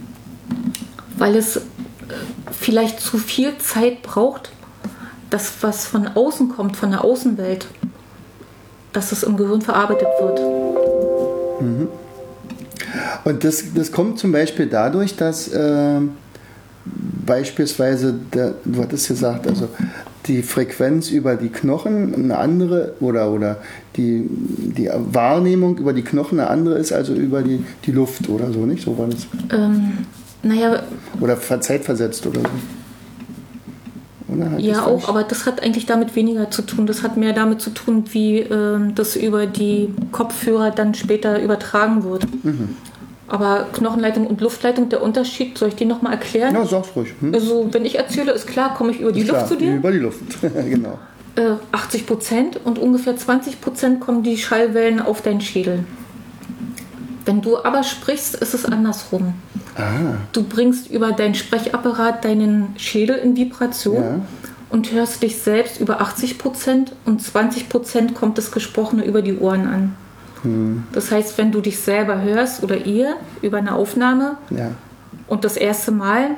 Weil 1.16 1.36
es 1.36 1.56
äh, 1.56 1.60
vielleicht 2.52 3.00
zu 3.00 3.18
viel 3.18 3.56
Zeit 3.58 4.02
braucht, 4.02 4.50
das, 5.30 5.52
was 5.60 5.86
von 5.86 6.06
außen 6.06 6.50
kommt, 6.50 6.76
von 6.76 6.90
der 6.90 7.04
Außenwelt, 7.04 7.66
dass 8.92 9.12
es 9.12 9.22
im 9.22 9.36
Gehirn 9.36 9.60
verarbeitet 9.60 10.08
wird. 10.20 10.40
Mhm. 11.60 11.88
Und 13.24 13.44
das, 13.44 13.64
das 13.74 13.92
kommt 13.92 14.18
zum 14.18 14.32
Beispiel 14.32 14.66
dadurch, 14.66 15.16
dass 15.16 15.48
äh, 15.48 16.00
beispielsweise, 17.26 18.14
der, 18.32 18.54
du 18.64 18.82
hattest 18.82 19.08
gesagt, 19.08 19.46
also 19.46 19.68
die 20.26 20.42
Frequenz 20.42 21.10
über 21.10 21.36
die 21.36 21.48
Knochen 21.48 22.14
eine 22.14 22.38
andere 22.38 22.94
oder, 23.00 23.30
oder 23.30 23.56
die, 23.96 24.26
die 24.28 24.90
Wahrnehmung 24.92 25.78
über 25.78 25.92
die 25.92 26.02
Knochen 26.02 26.40
eine 26.40 26.50
andere 26.50 26.78
ist, 26.78 26.92
also 26.92 27.14
über 27.14 27.42
die, 27.42 27.64
die 27.84 27.92
Luft 27.92 28.28
oder 28.28 28.52
so, 28.52 28.66
nicht? 28.66 28.84
So 28.84 28.96
war 28.98 29.08
das. 29.08 29.26
Ähm, 29.52 30.06
naja. 30.42 30.82
Oder 31.20 31.40
zeitversetzt 31.40 32.26
oder 32.26 32.40
so. 32.40 32.48
Oder 34.42 34.58
ja, 34.58 34.84
auch, 34.84 35.08
aber 35.08 35.22
das 35.22 35.46
hat 35.46 35.62
eigentlich 35.62 35.86
damit 35.86 36.14
weniger 36.16 36.50
zu 36.50 36.62
tun. 36.62 36.86
Das 36.86 37.02
hat 37.02 37.16
mehr 37.16 37.32
damit 37.32 37.60
zu 37.60 37.70
tun, 37.70 38.04
wie 38.10 38.40
äh, 38.40 38.78
das 38.94 39.16
über 39.16 39.46
die 39.46 39.94
Kopfhörer 40.12 40.70
dann 40.70 40.94
später 40.94 41.42
übertragen 41.42 42.04
wird. 42.04 42.26
Mhm. 42.44 42.76
Aber 43.28 43.66
Knochenleitung 43.72 44.26
und 44.26 44.40
Luftleitung, 44.40 44.88
der 44.88 45.02
Unterschied, 45.02 45.58
soll 45.58 45.68
ich 45.68 45.76
den 45.76 45.88
nochmal 45.88 46.12
erklären? 46.12 46.54
Ja, 46.54 46.64
sag's 46.64 46.88
ruhig. 46.96 47.12
Hm? 47.20 47.34
Also, 47.34 47.68
wenn 47.72 47.84
ich 47.84 47.98
erzähle, 47.98 48.32
ist 48.32 48.46
klar, 48.46 48.74
komme 48.74 48.90
ich 48.90 49.00
über 49.00 49.12
die 49.12 49.20
ist 49.20 49.28
Luft 49.28 49.40
klar, 49.40 49.48
zu 49.48 49.56
dir. 49.56 49.76
Über 49.76 49.92
die 49.92 49.98
Luft, 49.98 50.20
genau. 50.40 50.98
Äh, 51.36 51.52
80 51.72 52.06
Prozent 52.06 52.60
und 52.64 52.78
ungefähr 52.78 53.16
20 53.16 53.60
Prozent 53.60 54.00
kommen 54.00 54.22
die 54.22 54.38
Schallwellen 54.38 55.00
auf 55.00 55.20
deinen 55.20 55.42
Schädel. 55.42 55.84
Wenn 57.26 57.42
du 57.42 57.62
aber 57.62 57.82
sprichst, 57.82 58.36
ist 58.36 58.54
es 58.54 58.64
andersrum. 58.64 59.34
Ah. 59.78 60.16
Du 60.32 60.42
bringst 60.42 60.90
über 60.90 61.12
deinen 61.12 61.34
Sprechapparat 61.34 62.24
deinen 62.24 62.74
Schädel 62.76 63.16
in 63.16 63.36
Vibration 63.36 64.02
ja. 64.02 64.20
und 64.70 64.92
hörst 64.92 65.22
dich 65.22 65.38
selbst 65.38 65.80
über 65.80 66.00
80 66.00 66.38
Prozent 66.38 66.92
und 67.06 67.22
20 67.22 67.68
Prozent 67.68 68.14
kommt 68.14 68.38
das 68.38 68.50
Gesprochene 68.50 69.04
über 69.04 69.22
die 69.22 69.38
Ohren 69.38 69.66
an. 69.66 69.96
Hm. 70.42 70.84
Das 70.92 71.10
heißt, 71.10 71.38
wenn 71.38 71.52
du 71.52 71.60
dich 71.60 71.78
selber 71.78 72.22
hörst 72.22 72.62
oder 72.62 72.86
ihr 72.86 73.14
über 73.40 73.58
eine 73.58 73.74
Aufnahme 73.74 74.36
ja. 74.50 74.72
und 75.28 75.44
das 75.44 75.56
erste 75.56 75.92
Mal 75.92 76.30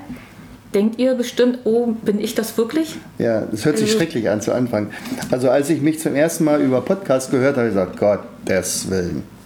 denkt 0.74 0.98
ihr 0.98 1.14
bestimmt, 1.14 1.60
oh, 1.64 1.94
bin 2.04 2.20
ich 2.20 2.34
das 2.34 2.56
wirklich? 2.56 2.96
Ja, 3.18 3.42
das 3.42 3.64
hört 3.64 3.78
sich 3.78 3.88
also, 3.88 3.98
schrecklich 3.98 4.28
an 4.28 4.40
zu 4.40 4.54
Anfang. 4.54 4.90
Also 5.30 5.50
als 5.50 5.70
ich 5.70 5.80
mich 5.80 5.98
zum 5.98 6.14
ersten 6.14 6.44
Mal 6.44 6.60
über 6.60 6.80
Podcast 6.80 7.30
gehört 7.30 7.56
habe, 7.56 7.68
habe 7.68 7.68
ich 7.68 7.74
gesagt, 7.74 7.98
Gott, 7.98 8.20
des 8.48 8.88
Willen. 8.90 9.39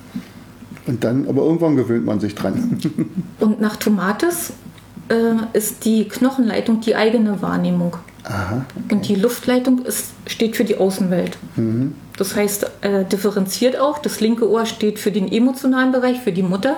Und 0.87 1.03
dann, 1.05 1.29
aber 1.29 1.43
irgendwann 1.43 1.77
gewöhnt 1.77 2.05
man 2.05 2.21
sich 2.21 2.35
dran. 2.35 2.79
Und 3.41 3.61
nach 3.61 3.77
Tomates 3.77 4.53
äh, 5.09 5.57
ist 5.57 5.85
die 5.85 6.09
Knochenleitung 6.09 6.81
die 6.81 6.95
eigene 6.95 7.41
Wahrnehmung. 7.43 7.97
Aha, 8.25 8.65
okay. 8.85 8.95
Und 8.95 9.09
die 9.09 9.15
Luftleitung 9.17 9.83
ist, 9.85 10.13
steht 10.27 10.57
für 10.57 10.65
die 10.65 10.77
Außenwelt. 10.79 11.37
Mhm. 11.57 11.95
Das 12.17 12.37
heißt, 12.37 12.71
äh, 12.81 13.05
differenziert 13.05 13.79
auch. 13.79 13.99
Das 13.99 14.21
linke 14.21 14.49
Ohr 14.49 14.67
steht 14.67 14.99
für 14.99 15.11
den 15.11 15.31
emotionalen 15.31 15.93
Bereich, 15.93 16.21
für 16.21 16.33
die 16.33 16.43
Mutter. 16.43 16.77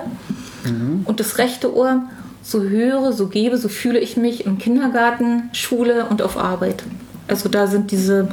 Mhm. 0.65 1.01
Und 1.05 1.19
das 1.19 1.37
rechte 1.37 1.75
Ohr, 1.75 2.03
so 2.41 2.63
höre, 2.63 3.13
so 3.13 3.27
gebe, 3.27 3.57
so 3.57 3.69
fühle 3.69 3.99
ich 3.99 4.17
mich 4.17 4.45
im 4.45 4.57
Kindergarten, 4.57 5.49
Schule 5.53 6.05
und 6.05 6.21
auf 6.21 6.37
Arbeit. 6.37 6.83
Also 7.27 7.49
da 7.49 7.67
sind 7.67 7.91
diese 7.91 8.29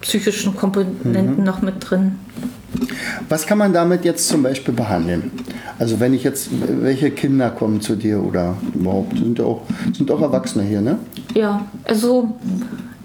psychischen 0.00 0.56
Komponenten 0.56 1.38
mhm. 1.38 1.44
noch 1.44 1.62
mit 1.62 1.76
drin. 1.78 2.18
Was 3.28 3.46
kann 3.46 3.58
man 3.58 3.72
damit 3.72 4.04
jetzt 4.04 4.28
zum 4.28 4.42
Beispiel 4.42 4.74
behandeln? 4.74 5.30
Also 5.78 6.00
wenn 6.00 6.14
ich 6.14 6.24
jetzt, 6.24 6.48
welche 6.82 7.10
Kinder 7.10 7.50
kommen 7.50 7.80
zu 7.80 7.96
dir 7.96 8.22
oder 8.22 8.56
überhaupt, 8.74 9.18
sind 9.18 9.40
auch, 9.40 9.62
sind 9.92 10.10
auch 10.10 10.20
Erwachsene 10.20 10.64
hier, 10.64 10.80
ne? 10.80 10.98
Ja, 11.34 11.64
also 11.84 12.36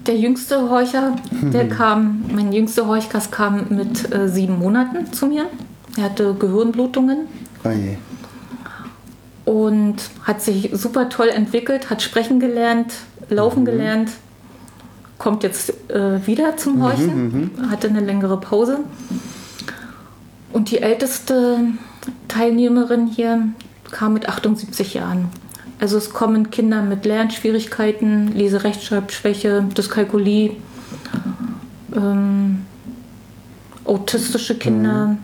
der 0.06 0.16
jüngste 0.16 0.70
Horcher, 0.70 1.16
der 1.52 1.64
mhm. 1.64 1.68
kam, 1.70 2.24
mein 2.34 2.52
jüngster 2.52 2.86
Horchkast 2.86 3.32
kam 3.32 3.66
mit 3.70 4.12
äh, 4.12 4.28
sieben 4.28 4.58
Monaten 4.58 5.12
zu 5.12 5.26
mir. 5.26 5.46
Er 5.96 6.04
hatte 6.04 6.34
Gehirnblutungen. 6.34 7.26
Oh 7.64 7.70
je. 7.70 7.96
Und 9.44 9.96
hat 10.22 10.40
sich 10.40 10.70
super 10.72 11.08
toll 11.08 11.28
entwickelt, 11.28 11.90
hat 11.90 12.02
sprechen 12.02 12.40
gelernt, 12.40 12.92
laufen 13.28 13.60
mhm. 13.60 13.66
gelernt, 13.66 14.10
kommt 15.18 15.42
jetzt 15.42 15.72
äh, 15.90 16.26
wieder 16.26 16.56
zum 16.56 16.76
mhm, 16.76 16.82
Horchen, 16.82 17.50
mhm, 17.58 17.70
hatte 17.70 17.88
eine 17.88 18.00
längere 18.00 18.40
Pause. 18.40 18.78
Und 20.52 20.70
die 20.70 20.80
älteste 20.80 21.60
Teilnehmerin 22.28 23.06
hier 23.06 23.48
kam 23.90 24.14
mit 24.14 24.28
78 24.28 24.94
Jahren. 24.94 25.28
Also 25.80 25.96
es 25.96 26.10
kommen 26.10 26.50
Kinder 26.50 26.82
mit 26.82 27.04
Lernschwierigkeiten, 27.06 28.32
Leserechtschreibschwäche, 28.36 29.64
Dyskalkulie, 29.76 30.56
ähm, 31.96 32.66
autistische 33.84 34.56
Kinder, 34.56 35.06
mhm. 35.06 35.18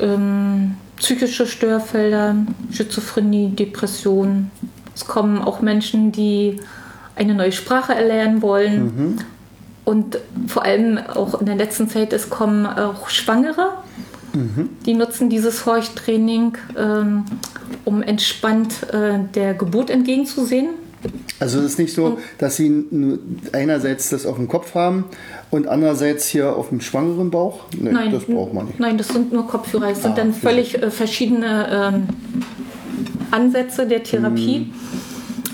ähm, 0.00 0.74
psychische 0.96 1.46
Störfelder, 1.46 2.34
Schizophrenie, 2.72 3.50
Depression. 3.50 4.50
Es 4.94 5.06
kommen 5.06 5.38
auch 5.38 5.60
Menschen, 5.60 6.10
die 6.10 6.60
eine 7.14 7.34
neue 7.34 7.52
Sprache 7.52 7.94
erlernen 7.94 8.42
wollen. 8.42 8.82
Mhm. 8.84 9.18
Und 9.84 10.18
vor 10.46 10.64
allem 10.64 10.98
auch 10.98 11.40
in 11.40 11.46
der 11.46 11.56
letzten 11.56 11.88
Zeit, 11.88 12.12
es 12.12 12.30
kommen 12.30 12.66
auch 12.66 13.08
Schwangere, 13.08 13.78
mhm. 14.34 14.68
die 14.86 14.94
nutzen 14.94 15.30
dieses 15.30 15.66
Horchtraining, 15.66 16.56
ähm, 16.76 17.24
um 17.84 18.02
entspannt 18.02 18.86
äh, 18.92 19.18
der 19.34 19.54
Geburt 19.54 19.90
entgegenzusehen. 19.90 20.68
Also 21.38 21.60
es 21.60 21.64
ist 21.72 21.78
nicht 21.78 21.94
so, 21.94 22.18
dass 22.36 22.56
sie 22.56 22.84
einerseits 23.52 24.10
das 24.10 24.26
auf 24.26 24.36
dem 24.36 24.48
Kopf 24.48 24.74
haben 24.74 25.04
und 25.50 25.66
andererseits 25.66 26.26
hier 26.26 26.54
auf 26.54 26.68
dem 26.68 26.82
schwangeren 26.82 27.30
Bauch? 27.30 27.60
Nee, 27.78 27.90
nein, 27.90 28.12
das 28.12 28.24
braucht 28.24 28.52
man 28.52 28.66
nicht. 28.66 28.78
Nein, 28.78 28.98
das 28.98 29.08
sind 29.08 29.32
nur 29.32 29.46
Kopfhörer. 29.46 29.90
Es 29.90 30.02
sind 30.02 30.12
ah, 30.12 30.16
dann 30.16 30.34
völlig 30.34 30.82
äh, 30.82 30.90
verschiedene 30.90 31.94
ähm, 31.94 32.08
Ansätze 33.30 33.86
der 33.86 34.02
Therapie. 34.02 34.58
Mhm. 34.58 34.72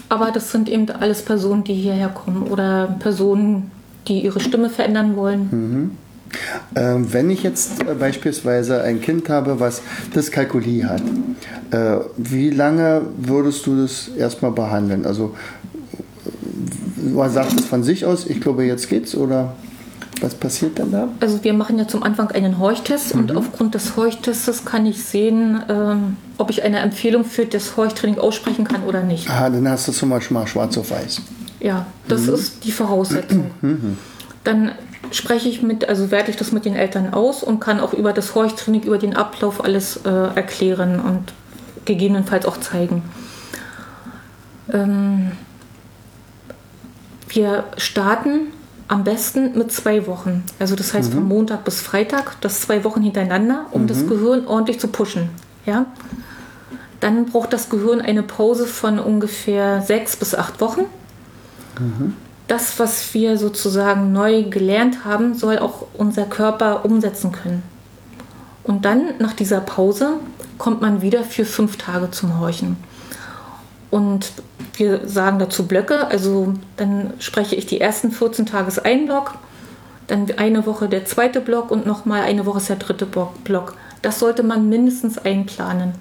Aber 0.09 0.31
das 0.33 0.51
sind 0.51 0.69
eben 0.69 0.89
alles 0.91 1.23
Personen, 1.23 1.65
die 1.65 1.75
hierher 1.75 2.09
kommen 2.09 2.45
oder 2.45 2.97
Personen, 2.99 3.71
die 4.09 4.21
ihre 4.23 4.41
Stimme 4.41 4.71
verändern 4.71 5.17
wollen. 5.17 5.49
Mhm. 5.51 5.91
Ähm, 6.75 7.13
wenn 7.13 7.31
ich 7.31 7.43
jetzt 7.43 7.83
äh, 7.83 7.95
beispielsweise 7.95 8.83
ein 8.83 9.01
Kind 9.01 9.29
habe, 9.29 9.61
was 9.61 9.83
Dyskalkulie 10.15 10.89
hat, 10.89 11.03
äh, 11.71 11.99
wie 12.17 12.51
lange 12.51 13.03
würdest 13.17 13.67
du 13.67 13.83
das 13.83 14.09
erstmal 14.09 14.51
behandeln? 14.51 15.07
Also, 15.07 15.35
äh, 16.25 17.29
sagt 17.29 17.59
es 17.59 17.67
von 17.67 17.83
sich 17.83 18.05
aus, 18.05 18.27
ich 18.27 18.41
glaube, 18.41 18.65
jetzt 18.65 18.89
geht's 18.89 19.15
oder? 19.15 19.55
Was 20.23 20.35
passiert 20.35 20.79
dann 20.79 20.93
da? 20.93 21.09
Also 21.21 21.45
wir 21.45 21.53
machen 21.53 21.79
ja 21.79 21.87
zum 21.87 22.03
Anfang 22.03 22.31
einen 22.31 22.59
Horchtest 22.59 23.15
mhm. 23.15 23.21
und 23.21 23.37
aufgrund 23.37 23.75
des 23.75 23.97
Horchtestes 23.97 24.65
kann 24.65 24.87
ich 24.87 25.05
sehen, 25.05 25.63
ähm, 25.69 26.17
ob 26.39 26.49
ich 26.49 26.63
eine 26.63 26.79
Empfehlung 26.79 27.25
für 27.25 27.45
das 27.45 27.77
Horchtraining 27.77 28.19
aussprechen 28.19 28.65
kann 28.67 28.85
oder 28.85 29.03
nicht. 29.03 29.29
Ah, 29.29 29.51
dann 29.51 29.69
hast 29.69 29.89
du 29.89 29.93
zum 29.93 30.09
Beispiel 30.09 30.35
mal 30.35 30.47
schwarz 30.47 30.79
auf 30.79 30.91
weiß. 30.91 31.21
Ja, 31.67 31.85
das 32.07 32.23
mhm. 32.23 32.35
ist 32.35 32.65
die 32.65 32.73
Voraussetzung. 32.73 33.51
Mhm. 33.61 33.99
Dann 34.45 34.71
spreche 35.11 35.49
ich 35.49 35.61
mit, 35.61 35.89
also 35.89 36.13
werte 36.13 36.31
ich 36.31 36.37
das 36.37 36.53
mit 36.53 36.65
den 36.65 36.77
Eltern 36.77 37.13
aus 37.13 37.43
und 37.43 37.59
kann 37.59 37.81
auch 37.81 37.93
über 37.93 38.13
das 38.13 38.37
Horchtraining, 38.37 38.83
über 38.83 38.99
den 38.99 39.17
Ablauf 39.17 39.65
alles 39.65 39.97
äh, 40.05 40.09
erklären 40.09 41.01
und 41.01 41.33
gegebenenfalls 41.85 42.47
auch 42.47 42.61
zeigen. 42.61 43.03
Ähm, 44.73 45.33
wir 47.29 47.65
starten 47.77 48.53
am 48.87 49.03
besten 49.03 49.59
mit 49.59 49.73
zwei 49.73 50.07
Wochen. 50.07 50.45
Also 50.61 50.77
das 50.77 50.95
heißt 50.95 51.11
mhm. 51.11 51.15
von 51.15 51.29
Montag 51.29 51.65
bis 51.65 51.81
Freitag, 51.81 52.41
das 52.41 52.61
zwei 52.61 52.85
Wochen 52.85 53.03
hintereinander, 53.03 53.67
um 53.73 53.83
mhm. 53.83 53.87
das 53.89 54.07
Gehirn 54.07 54.47
ordentlich 54.47 54.79
zu 54.79 54.87
pushen. 54.87 55.31
Ja? 55.65 55.87
Dann 57.01 57.27
braucht 57.27 57.53
das 57.53 57.69
Gehirn 57.69 58.01
eine 58.01 58.23
Pause 58.23 58.67
von 58.67 59.01
ungefähr 59.01 59.83
sechs 59.83 60.15
bis 60.15 60.37
acht 60.37 60.61
Wochen. 60.61 60.83
Das, 62.49 62.79
was 62.79 63.13
wir 63.13 63.39
sozusagen 63.39 64.13
neu 64.13 64.45
gelernt 64.45 65.05
haben, 65.05 65.35
soll 65.35 65.59
auch 65.59 65.87
unser 65.95 66.25
Körper 66.25 66.85
umsetzen 66.85 67.33
können. 67.33 67.63
Und 68.63 68.85
dann, 68.85 69.15
nach 69.19 69.33
dieser 69.33 69.61
Pause, 69.61 70.15
kommt 70.59 70.81
man 70.81 71.03
wieder 71.03 71.25
für 71.25 71.45
fünf 71.45 71.77
Tage 71.77 72.11
zum 72.11 72.39
Horchen. 72.41 72.77
Und 73.91 74.33
wir 74.75 75.07
sagen 75.07 75.39
dazu 75.39 75.67
Blöcke, 75.67 76.07
also 76.09 76.55
dann 76.77 77.15
spreche 77.19 77.55
ich 77.55 77.67
die 77.67 77.81
ersten 77.81 78.11
14 78.11 78.47
Tage 78.47 78.85
ein 78.85 79.07
Block, 79.07 79.35
dann 80.07 80.27
eine 80.37 80.67
Woche 80.67 80.89
der 80.89 81.05
zweite 81.05 81.41
Block 81.41 81.71
und 81.71 81.87
nochmal 81.87 82.23
eine 82.23 82.47
Woche 82.47 82.59
ist 82.59 82.69
der 82.69 82.77
dritte 82.77 83.07
Block. 83.07 83.75
Das 84.03 84.19
sollte 84.19 84.43
man 84.43 84.69
mindestens 84.69 85.19
einplanen. 85.19 85.95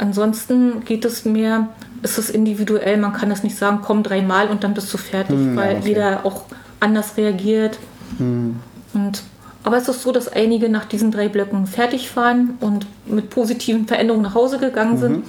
Ansonsten 0.00 0.84
geht 0.84 1.04
es 1.04 1.24
mehr, 1.24 1.68
ist 2.02 2.18
es 2.18 2.30
individuell, 2.30 2.96
man 2.96 3.12
kann 3.12 3.28
das 3.28 3.42
nicht 3.42 3.56
sagen, 3.56 3.80
komm 3.82 4.02
dreimal 4.02 4.48
und 4.48 4.64
dann 4.64 4.74
bist 4.74 4.92
du 4.92 4.98
fertig, 4.98 5.36
hm, 5.36 5.56
weil 5.56 5.76
okay. 5.76 5.88
jeder 5.88 6.24
auch 6.24 6.44
anders 6.80 7.16
reagiert. 7.16 7.78
Hm. 8.18 8.56
Und, 8.94 9.22
aber 9.62 9.76
es 9.76 9.88
ist 9.88 10.02
so, 10.02 10.10
dass 10.10 10.28
einige 10.28 10.68
nach 10.68 10.86
diesen 10.86 11.10
drei 11.10 11.28
Blöcken 11.28 11.66
fertig 11.66 12.16
waren 12.16 12.56
und 12.60 12.86
mit 13.06 13.30
positiven 13.30 13.86
Veränderungen 13.86 14.24
nach 14.24 14.34
Hause 14.34 14.58
gegangen 14.58 14.98
sind. 14.98 15.16
Mhm 15.18 15.24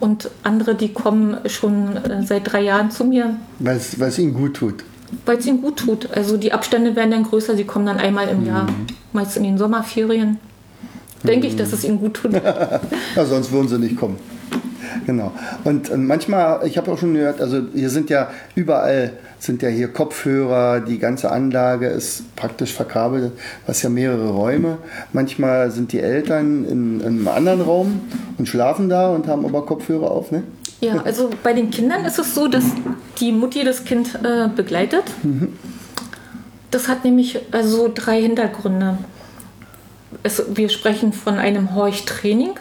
und 0.00 0.30
andere, 0.42 0.74
die 0.74 0.92
kommen 0.92 1.38
schon 1.46 1.96
äh, 1.96 2.22
seit 2.24 2.52
drei 2.52 2.62
Jahren 2.62 2.90
zu 2.90 3.04
mir. 3.04 3.36
Weil 3.58 3.76
es 3.76 4.18
ihnen 4.18 4.34
gut 4.34 4.54
tut. 4.54 4.84
Weil 5.26 5.38
es 5.38 5.46
ihnen 5.46 5.62
gut 5.62 5.78
tut. 5.78 6.10
Also 6.12 6.36
die 6.36 6.52
Abstände 6.52 6.94
werden 6.94 7.10
dann 7.10 7.24
größer, 7.24 7.56
sie 7.56 7.64
kommen 7.64 7.86
dann 7.86 7.98
einmal 7.98 8.28
im 8.28 8.40
mhm. 8.40 8.46
Jahr, 8.46 8.66
meist 9.12 9.36
in 9.36 9.42
den 9.42 9.58
Sommerferien. 9.58 10.38
Denke 11.22 11.46
ich, 11.46 11.56
dass 11.56 11.72
es 11.72 11.84
ihnen 11.84 11.98
gut 11.98 12.14
tut. 12.14 12.32
ja, 13.16 13.24
sonst 13.24 13.50
würden 13.50 13.68
sie 13.68 13.78
nicht 13.78 13.96
kommen. 13.96 14.18
Genau. 15.06 15.32
Und, 15.64 15.90
und 15.90 16.06
manchmal, 16.06 16.66
ich 16.66 16.78
habe 16.78 16.92
auch 16.92 16.98
schon 16.98 17.14
gehört, 17.14 17.40
also 17.40 17.62
hier 17.74 17.90
sind 17.90 18.10
ja 18.10 18.30
überall 18.54 19.12
sind 19.38 19.62
ja 19.62 19.68
hier 19.68 19.88
Kopfhörer, 19.88 20.80
die 20.80 20.98
ganze 20.98 21.30
Anlage 21.30 21.86
ist 21.86 22.34
praktisch 22.34 22.72
verkabelt, 22.72 23.32
was 23.66 23.82
ja 23.82 23.88
mehrere 23.88 24.30
Räume. 24.30 24.78
Manchmal 25.12 25.70
sind 25.70 25.92
die 25.92 26.00
Eltern 26.00 26.64
in, 26.64 27.00
in 27.00 27.06
einem 27.06 27.28
anderen 27.28 27.60
Raum 27.60 28.00
und 28.36 28.48
schlafen 28.48 28.88
da 28.88 29.10
und 29.10 29.28
haben 29.28 29.44
aber 29.44 29.64
Kopfhörer 29.64 30.10
auf, 30.10 30.32
ne? 30.32 30.42
Ja, 30.80 31.02
also 31.04 31.30
bei 31.42 31.52
den 31.52 31.70
Kindern 31.70 32.04
ist 32.04 32.18
es 32.18 32.34
so, 32.34 32.46
dass 32.46 32.64
die 33.18 33.32
Mutti 33.32 33.64
das 33.64 33.84
Kind 33.84 34.16
äh, 34.22 34.48
begleitet. 34.48 35.04
Mhm. 35.22 35.54
Das 36.70 36.86
hat 36.86 37.04
nämlich 37.04 37.40
also 37.50 37.90
drei 37.92 38.20
Hintergründe. 38.20 38.98
Es, 40.22 40.42
wir 40.54 40.68
sprechen 40.68 41.12
von 41.12 41.34
einem 41.34 41.74
Horchtraining 41.74 42.52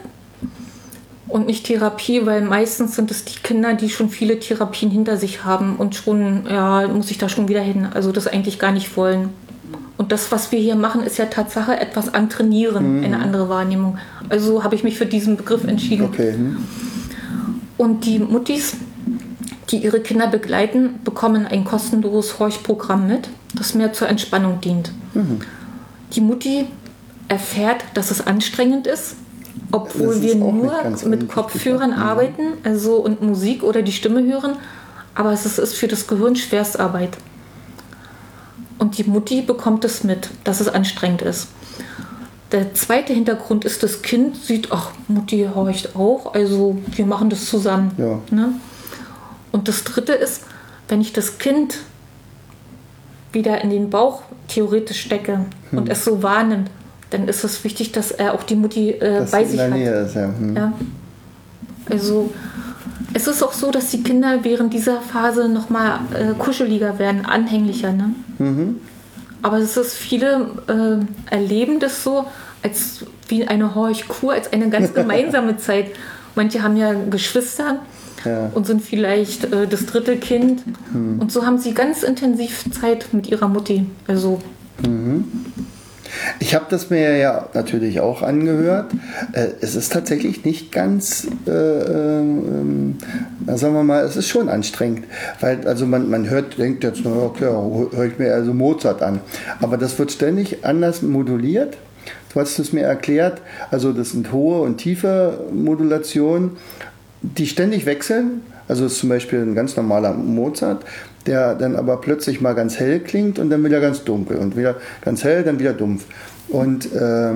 und 1.27 1.47
nicht 1.47 1.65
Therapie, 1.65 2.25
weil 2.25 2.41
meistens 2.41 2.95
sind 2.95 3.11
es 3.11 3.25
die 3.25 3.39
Kinder, 3.39 3.73
die 3.73 3.89
schon 3.89 4.09
viele 4.09 4.39
Therapien 4.39 4.89
hinter 4.91 5.17
sich 5.17 5.43
haben 5.43 5.75
und 5.75 5.95
schon, 5.95 6.45
ja, 6.49 6.87
muss 6.87 7.11
ich 7.11 7.17
da 7.17 7.29
schon 7.29 7.47
wieder 7.47 7.61
hin, 7.61 7.87
also 7.93 8.11
das 8.11 8.27
eigentlich 8.27 8.59
gar 8.59 8.71
nicht 8.71 8.95
wollen. 8.95 9.29
Und 9.97 10.11
das, 10.11 10.31
was 10.31 10.51
wir 10.51 10.59
hier 10.59 10.75
machen, 10.75 11.01
ist 11.01 11.17
ja 11.17 11.25
Tatsache 11.25 11.79
etwas 11.79 12.13
antrainieren, 12.13 12.99
mhm. 12.99 13.03
eine 13.03 13.19
andere 13.19 13.49
Wahrnehmung. 13.49 13.97
Also 14.29 14.63
habe 14.63 14.75
ich 14.75 14.83
mich 14.83 14.97
für 14.97 15.07
diesen 15.07 15.37
Begriff 15.37 15.63
entschieden. 15.63 16.05
Okay. 16.05 16.33
Hm. 16.33 16.57
Und 17.77 18.05
die 18.05 18.19
Muttis, 18.19 18.75
die 19.71 19.77
ihre 19.77 19.99
Kinder 19.99 20.27
begleiten, 20.27 20.99
bekommen 21.03 21.47
ein 21.47 21.65
kostenloses 21.65 22.39
Horchprogramm 22.39 23.07
mit, 23.07 23.29
das 23.55 23.73
mehr 23.73 23.91
zur 23.91 24.07
Entspannung 24.07 24.61
dient. 24.61 24.91
Mhm. 25.13 25.39
Die 26.13 26.21
Mutti 26.21 26.65
erfährt, 27.27 27.83
dass 27.93 28.11
es 28.11 28.25
anstrengend 28.25 28.87
ist, 28.87 29.15
obwohl 29.71 30.21
wir 30.21 30.35
nur 30.35 30.73
mit 31.05 31.29
Kopfhörern 31.29 31.91
mhm. 31.91 31.97
arbeiten, 31.97 32.53
also 32.63 32.95
und 32.97 33.21
Musik 33.21 33.63
oder 33.63 33.81
die 33.81 33.91
Stimme 33.91 34.23
hören, 34.23 34.57
aber 35.15 35.31
es 35.31 35.45
ist, 35.45 35.57
ist 35.57 35.75
für 35.75 35.87
das 35.87 36.07
Gehirn 36.07 36.35
Schwerstarbeit. 36.35 37.17
Und 38.77 38.97
die 38.97 39.03
Mutti 39.03 39.41
bekommt 39.41 39.83
es 39.83 40.03
mit, 40.03 40.29
dass 40.43 40.59
es 40.59 40.67
anstrengend 40.67 41.23
ist. 41.23 41.47
Der 42.51 42.73
zweite 42.73 43.13
Hintergrund 43.13 43.65
ist, 43.65 43.83
das 43.83 44.01
Kind 44.01 44.37
sieht, 44.37 44.71
ach, 44.71 44.91
Mutti 45.07 45.49
horcht 45.53 45.95
auch, 45.95 46.33
also 46.33 46.77
wir 46.95 47.05
machen 47.05 47.29
das 47.29 47.47
zusammen. 47.47 47.91
Ja. 47.97 48.19
Ne? 48.29 48.53
Und 49.51 49.67
das 49.67 49.83
dritte 49.83 50.13
ist, 50.13 50.43
wenn 50.87 51.01
ich 51.01 51.11
das 51.11 51.39
Kind 51.39 51.79
wieder 53.33 53.61
in 53.61 53.69
den 53.69 53.89
Bauch 53.89 54.21
theoretisch 54.47 55.01
stecke 55.01 55.45
hm. 55.71 55.79
und 55.79 55.89
es 55.89 56.05
so 56.05 56.23
wahrnimmt, 56.23 56.69
dann 57.09 57.27
ist 57.27 57.43
es 57.43 57.63
wichtig, 57.63 57.91
dass 57.91 58.11
er 58.11 58.33
auch 58.33 58.43
die 58.43 58.55
Mutti 58.55 58.91
äh, 58.91 59.25
bei 59.31 59.45
sich 59.45 59.59
hat. 59.59 59.75
Ist, 59.75 60.15
ja. 60.15 60.25
Hm. 60.25 60.55
ja. 60.55 60.73
Also 61.89 62.31
es 63.13 63.27
ist 63.27 63.43
auch 63.43 63.53
so, 63.53 63.71
dass 63.71 63.89
die 63.89 64.03
Kinder 64.03 64.39
während 64.43 64.73
dieser 64.73 65.01
Phase 65.01 65.47
nochmal 65.47 65.99
äh, 66.13 66.33
kuscheliger 66.37 66.99
werden, 66.99 67.25
anhänglicher. 67.25 67.93
Ne? 67.93 68.11
Mhm. 68.37 68.77
Aber 69.41 69.57
es 69.57 69.77
ist, 69.77 69.93
viele 69.93 70.49
äh, 70.67 71.33
erleben 71.33 71.79
das 71.79 72.03
so 72.03 72.25
als 72.63 73.05
wie 73.27 73.47
eine 73.47 73.75
Horchkur, 73.75 74.33
als 74.33 74.51
eine 74.51 74.69
ganz 74.69 74.93
gemeinsame 74.95 75.57
Zeit. 75.57 75.87
Manche 76.35 76.61
haben 76.61 76.77
ja 76.77 76.93
Geschwister 77.09 77.79
ja. 78.25 78.51
und 78.53 78.67
sind 78.67 78.81
vielleicht 78.81 79.45
äh, 79.45 79.67
das 79.67 79.85
dritte 79.85 80.17
Kind. 80.17 80.63
Mhm. 80.93 81.19
Und 81.19 81.31
so 81.31 81.45
haben 81.45 81.57
sie 81.57 81.73
ganz 81.73 82.03
intensiv 82.03 82.65
Zeit 82.71 83.07
mit 83.13 83.27
ihrer 83.27 83.47
Mutti. 83.47 83.85
Also. 84.07 84.41
Mhm. 84.85 85.25
Ich 86.39 86.55
habe 86.55 86.65
das 86.69 86.89
mir 86.89 87.17
ja 87.17 87.49
natürlich 87.53 87.99
auch 87.99 88.21
angehört. 88.21 88.91
Äh, 89.33 89.47
es 89.61 89.75
ist 89.75 89.93
tatsächlich 89.93 90.45
nicht 90.45 90.71
ganz, 90.71 91.27
äh, 91.47 91.51
äh, 91.51 92.23
sagen 93.55 93.73
wir 93.73 93.83
mal, 93.83 94.03
es 94.03 94.15
ist 94.15 94.27
schon 94.27 94.49
anstrengend. 94.49 95.05
Weil 95.39 95.67
also 95.67 95.85
man, 95.85 96.09
man 96.09 96.29
hört, 96.29 96.57
denkt 96.57 96.83
jetzt, 96.83 97.01
na 97.03 97.11
okay, 97.11 97.45
höre 97.45 98.05
ich 98.05 98.19
mir 98.19 98.33
also 98.33 98.53
Mozart 98.53 99.01
an. 99.01 99.19
Aber 99.61 99.77
das 99.77 99.97
wird 99.99 100.11
ständig 100.11 100.65
anders 100.65 101.01
moduliert. 101.01 101.77
Du 102.33 102.39
hast 102.39 102.59
es 102.59 102.73
mir 102.73 102.83
erklärt, 102.83 103.41
also 103.71 103.93
das 103.93 104.11
sind 104.11 104.31
hohe 104.31 104.61
und 104.61 104.77
tiefe 104.77 105.45
Modulationen, 105.51 106.57
die 107.21 107.47
ständig 107.47 107.85
wechseln. 107.85 108.41
Also 108.67 108.85
ist 108.85 108.99
zum 108.99 109.09
Beispiel 109.09 109.39
ein 109.39 109.55
ganz 109.55 109.75
normaler 109.75 110.13
Mozart, 110.13 110.83
der 111.25 111.55
dann 111.55 111.75
aber 111.75 111.97
plötzlich 112.01 112.41
mal 112.41 112.53
ganz 112.53 112.79
hell 112.79 112.99
klingt 112.99 113.39
und 113.39 113.49
dann 113.49 113.63
wieder 113.63 113.79
ganz 113.79 114.03
dunkel 114.03 114.37
und 114.37 114.57
wieder 114.57 114.75
ganz 115.01 115.23
hell, 115.23 115.43
dann 115.43 115.59
wieder 115.59 115.73
dumpf. 115.73 116.05
Und 116.49 116.93
äh, 116.93 117.33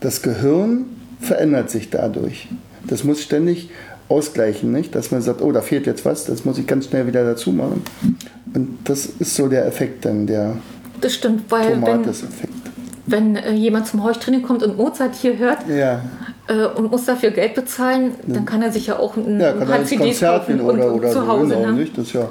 das 0.00 0.22
Gehirn 0.22 0.86
verändert 1.20 1.70
sich 1.70 1.90
dadurch. 1.90 2.48
Das 2.86 3.04
muss 3.04 3.20
ständig 3.20 3.70
ausgleichen, 4.08 4.72
nicht? 4.72 4.94
dass 4.94 5.10
man 5.10 5.22
sagt, 5.22 5.40
oh, 5.40 5.52
da 5.52 5.60
fehlt 5.60 5.86
jetzt 5.86 6.04
was, 6.04 6.24
das 6.24 6.44
muss 6.44 6.58
ich 6.58 6.66
ganz 6.66 6.86
schnell 6.86 7.06
wieder 7.06 7.24
dazu 7.24 7.52
machen. 7.52 7.82
Und 8.54 8.78
das 8.84 9.06
ist 9.06 9.36
so 9.36 9.48
der 9.48 9.66
Effekt 9.66 10.04
dann, 10.04 10.26
der 10.26 10.56
das 11.00 11.14
stimmt, 11.14 11.50
weil 11.50 11.74
Tomates-Effekt. 11.74 12.52
Wenn, 13.06 13.36
wenn 13.36 13.44
äh, 13.44 13.52
jemand 13.52 13.86
zum 13.86 14.04
Heuchtraining 14.04 14.42
kommt 14.42 14.62
und 14.62 14.76
Mozart 14.76 15.14
hier 15.14 15.38
hört, 15.38 15.66
ja 15.68 16.02
äh, 16.50 16.66
und 16.66 16.90
muss 16.90 17.04
dafür 17.04 17.30
Geld 17.30 17.54
bezahlen, 17.54 18.14
dann 18.26 18.44
kann 18.44 18.60
er 18.60 18.72
sich 18.72 18.88
ja 18.88 18.98
auch 18.98 19.16
ein, 19.16 19.40
ja, 19.40 19.54
ein 19.54 19.86
CD 19.86 20.12
kaufen 20.12 20.60
oder, 20.60 20.92
und, 20.92 21.00
oder 21.00 21.12
zu 21.12 21.26
Hause. 21.26 21.54
Genau, 21.54 21.72
ne? 21.72 21.86
das 21.94 22.12
ja. 22.12 22.28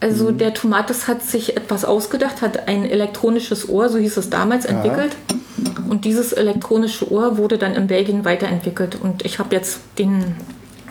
Also 0.00 0.30
mhm. 0.30 0.38
der 0.38 0.54
Tomates 0.54 1.06
hat 1.06 1.22
sich 1.22 1.58
etwas 1.58 1.84
ausgedacht, 1.84 2.40
hat 2.40 2.68
ein 2.68 2.86
elektronisches 2.86 3.68
Ohr, 3.68 3.90
so 3.90 3.98
hieß 3.98 4.16
es 4.16 4.30
damals, 4.30 4.64
entwickelt. 4.64 5.14
Aha. 5.28 5.82
Und 5.90 6.06
dieses 6.06 6.32
elektronische 6.32 7.12
Ohr 7.12 7.36
wurde 7.36 7.58
dann 7.58 7.74
in 7.74 7.86
Belgien 7.86 8.24
weiterentwickelt. 8.24 8.96
Und 9.00 9.26
ich 9.26 9.38
habe 9.38 9.54
jetzt 9.54 9.80
den, 9.98 10.36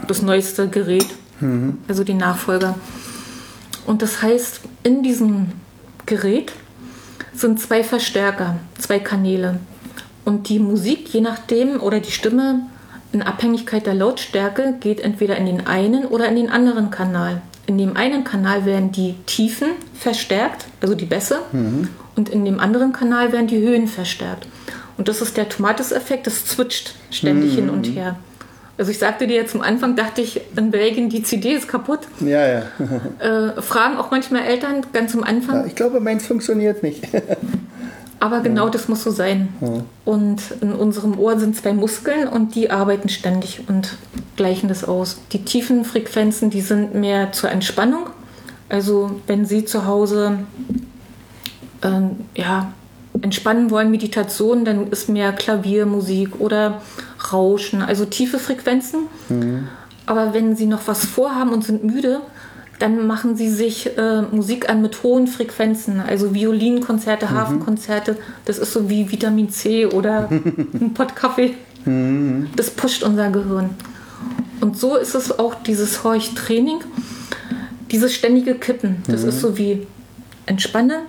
das 0.07 0.21
neueste 0.21 0.67
Gerät, 0.67 1.07
mhm. 1.39 1.79
also 1.87 2.03
die 2.03 2.13
Nachfolger. 2.13 2.75
Und 3.87 4.03
das 4.03 4.21
heißt, 4.21 4.61
in 4.83 5.01
diesem 5.01 5.53
Gerät 6.05 6.51
sind 7.33 7.59
zwei 7.59 7.83
Verstärker, 7.83 8.57
zwei 8.77 8.99
Kanäle. 8.99 9.59
Und 10.29 10.47
die 10.47 10.59
Musik, 10.59 11.11
je 11.11 11.21
nachdem, 11.21 11.81
oder 11.81 11.99
die 11.99 12.11
Stimme 12.11 12.61
in 13.11 13.23
Abhängigkeit 13.23 13.87
der 13.87 13.95
Lautstärke, 13.95 14.75
geht 14.79 14.99
entweder 14.99 15.35
in 15.37 15.47
den 15.47 15.65
einen 15.65 16.05
oder 16.05 16.27
in 16.27 16.35
den 16.35 16.51
anderen 16.51 16.91
Kanal. 16.91 17.41
In 17.65 17.79
dem 17.79 17.97
einen 17.97 18.23
Kanal 18.23 18.63
werden 18.63 18.91
die 18.91 19.15
Tiefen 19.25 19.69
verstärkt, 19.95 20.67
also 20.81 20.93
die 20.93 21.07
Bässe, 21.07 21.39
mhm. 21.51 21.87
und 22.15 22.29
in 22.29 22.45
dem 22.45 22.59
anderen 22.59 22.93
Kanal 22.93 23.31
werden 23.31 23.47
die 23.47 23.57
Höhen 23.57 23.87
verstärkt. 23.87 24.47
Und 24.97 25.07
das 25.07 25.19
ist 25.19 25.35
der 25.35 25.49
Tomatis-Effekt, 25.49 26.27
das 26.27 26.45
zwitscht 26.45 26.93
ständig 27.09 27.53
mhm. 27.53 27.55
hin 27.55 27.69
und 27.71 27.85
her. 27.85 28.19
Also 28.77 28.91
ich 28.91 28.99
sagte 28.99 29.25
dir 29.25 29.35
jetzt 29.35 29.55
am 29.55 29.61
Anfang, 29.61 29.95
dachte 29.95 30.21
ich, 30.21 30.41
in 30.55 30.69
Belgien 30.69 31.09
die 31.09 31.23
CD 31.23 31.53
ist 31.53 31.67
kaputt. 31.67 32.01
Ja, 32.19 32.47
ja. 32.47 32.61
äh, 33.17 33.59
fragen 33.63 33.97
auch 33.97 34.11
manchmal 34.11 34.43
Eltern 34.43 34.85
ganz 34.93 35.15
am 35.15 35.23
Anfang. 35.23 35.61
Ja, 35.61 35.65
ich 35.65 35.73
glaube, 35.73 35.99
meins 35.99 36.27
funktioniert 36.27 36.83
nicht. 36.83 37.03
Aber 38.19 38.41
genau 38.41 38.65
ja. 38.65 38.69
das 38.69 38.87
muss 38.89 39.03
so 39.03 39.11
sein. 39.11 39.49
Ja. 39.61 39.83
Und 40.05 40.41
in 40.61 40.73
unserem 40.73 41.17
Ohr 41.17 41.39
sind 41.39 41.55
zwei 41.55 41.73
Muskeln 41.73 42.27
und 42.27 42.55
die 42.55 42.69
arbeiten 42.69 43.07
ständig 43.09 43.61
und 43.67 43.95
gleichen 44.35 44.67
das 44.67 44.83
aus. 44.83 45.19
Die 45.31 45.43
tiefen 45.43 45.85
Frequenzen, 45.85 46.49
die 46.49 46.61
sind 46.61 46.95
mehr 46.95 47.31
zur 47.31 47.49
Entspannung. 47.49 48.07
Also 48.67 49.19
wenn 49.25 49.45
Sie 49.45 49.65
zu 49.65 49.85
Hause 49.85 50.39
ähm, 51.81 52.11
ja, 52.35 52.71
entspannen 53.21 53.71
wollen, 53.71 53.89
Meditation, 53.89 54.65
dann 54.65 54.87
ist 54.91 55.09
mehr 55.09 55.31
Klaviermusik 55.31 56.39
oder 56.39 56.81
Rauschen, 57.31 57.81
also 57.81 58.05
tiefe 58.05 58.37
Frequenzen. 58.37 59.07
Mhm. 59.29 59.67
Aber 60.05 60.33
wenn 60.33 60.55
Sie 60.55 60.65
noch 60.65 60.87
was 60.87 61.05
vorhaben 61.05 61.51
und 61.51 61.63
sind 61.63 61.83
müde, 61.83 62.21
dann 62.79 63.05
machen 63.05 63.35
sie 63.35 63.49
sich 63.49 63.97
äh, 63.97 64.21
Musik 64.21 64.69
an 64.69 64.81
mit 64.81 65.03
hohen 65.03 65.27
Frequenzen, 65.27 65.99
also 65.99 66.33
Violinkonzerte, 66.33 67.25
mhm. 67.25 67.31
Hafenkonzerte. 67.31 68.17
Das 68.45 68.57
ist 68.57 68.73
so 68.73 68.89
wie 68.89 69.11
Vitamin 69.11 69.49
C 69.49 69.85
oder 69.85 70.29
ein 70.31 70.93
Pott 70.93 71.15
Kaffee. 71.15 71.55
Mhm. 71.85 72.47
Das 72.55 72.69
pusht 72.69 73.03
unser 73.03 73.29
Gehirn. 73.29 73.71
Und 74.61 74.77
so 74.77 74.95
ist 74.95 75.15
es 75.15 75.37
auch 75.37 75.55
dieses 75.55 76.03
Horch-Training, 76.03 76.79
dieses 77.91 78.13
ständige 78.13 78.55
Kippen. 78.55 79.03
Das 79.07 79.23
mhm. 79.23 79.29
ist 79.29 79.41
so 79.41 79.57
wie 79.57 79.85
entspanne, 80.45 81.01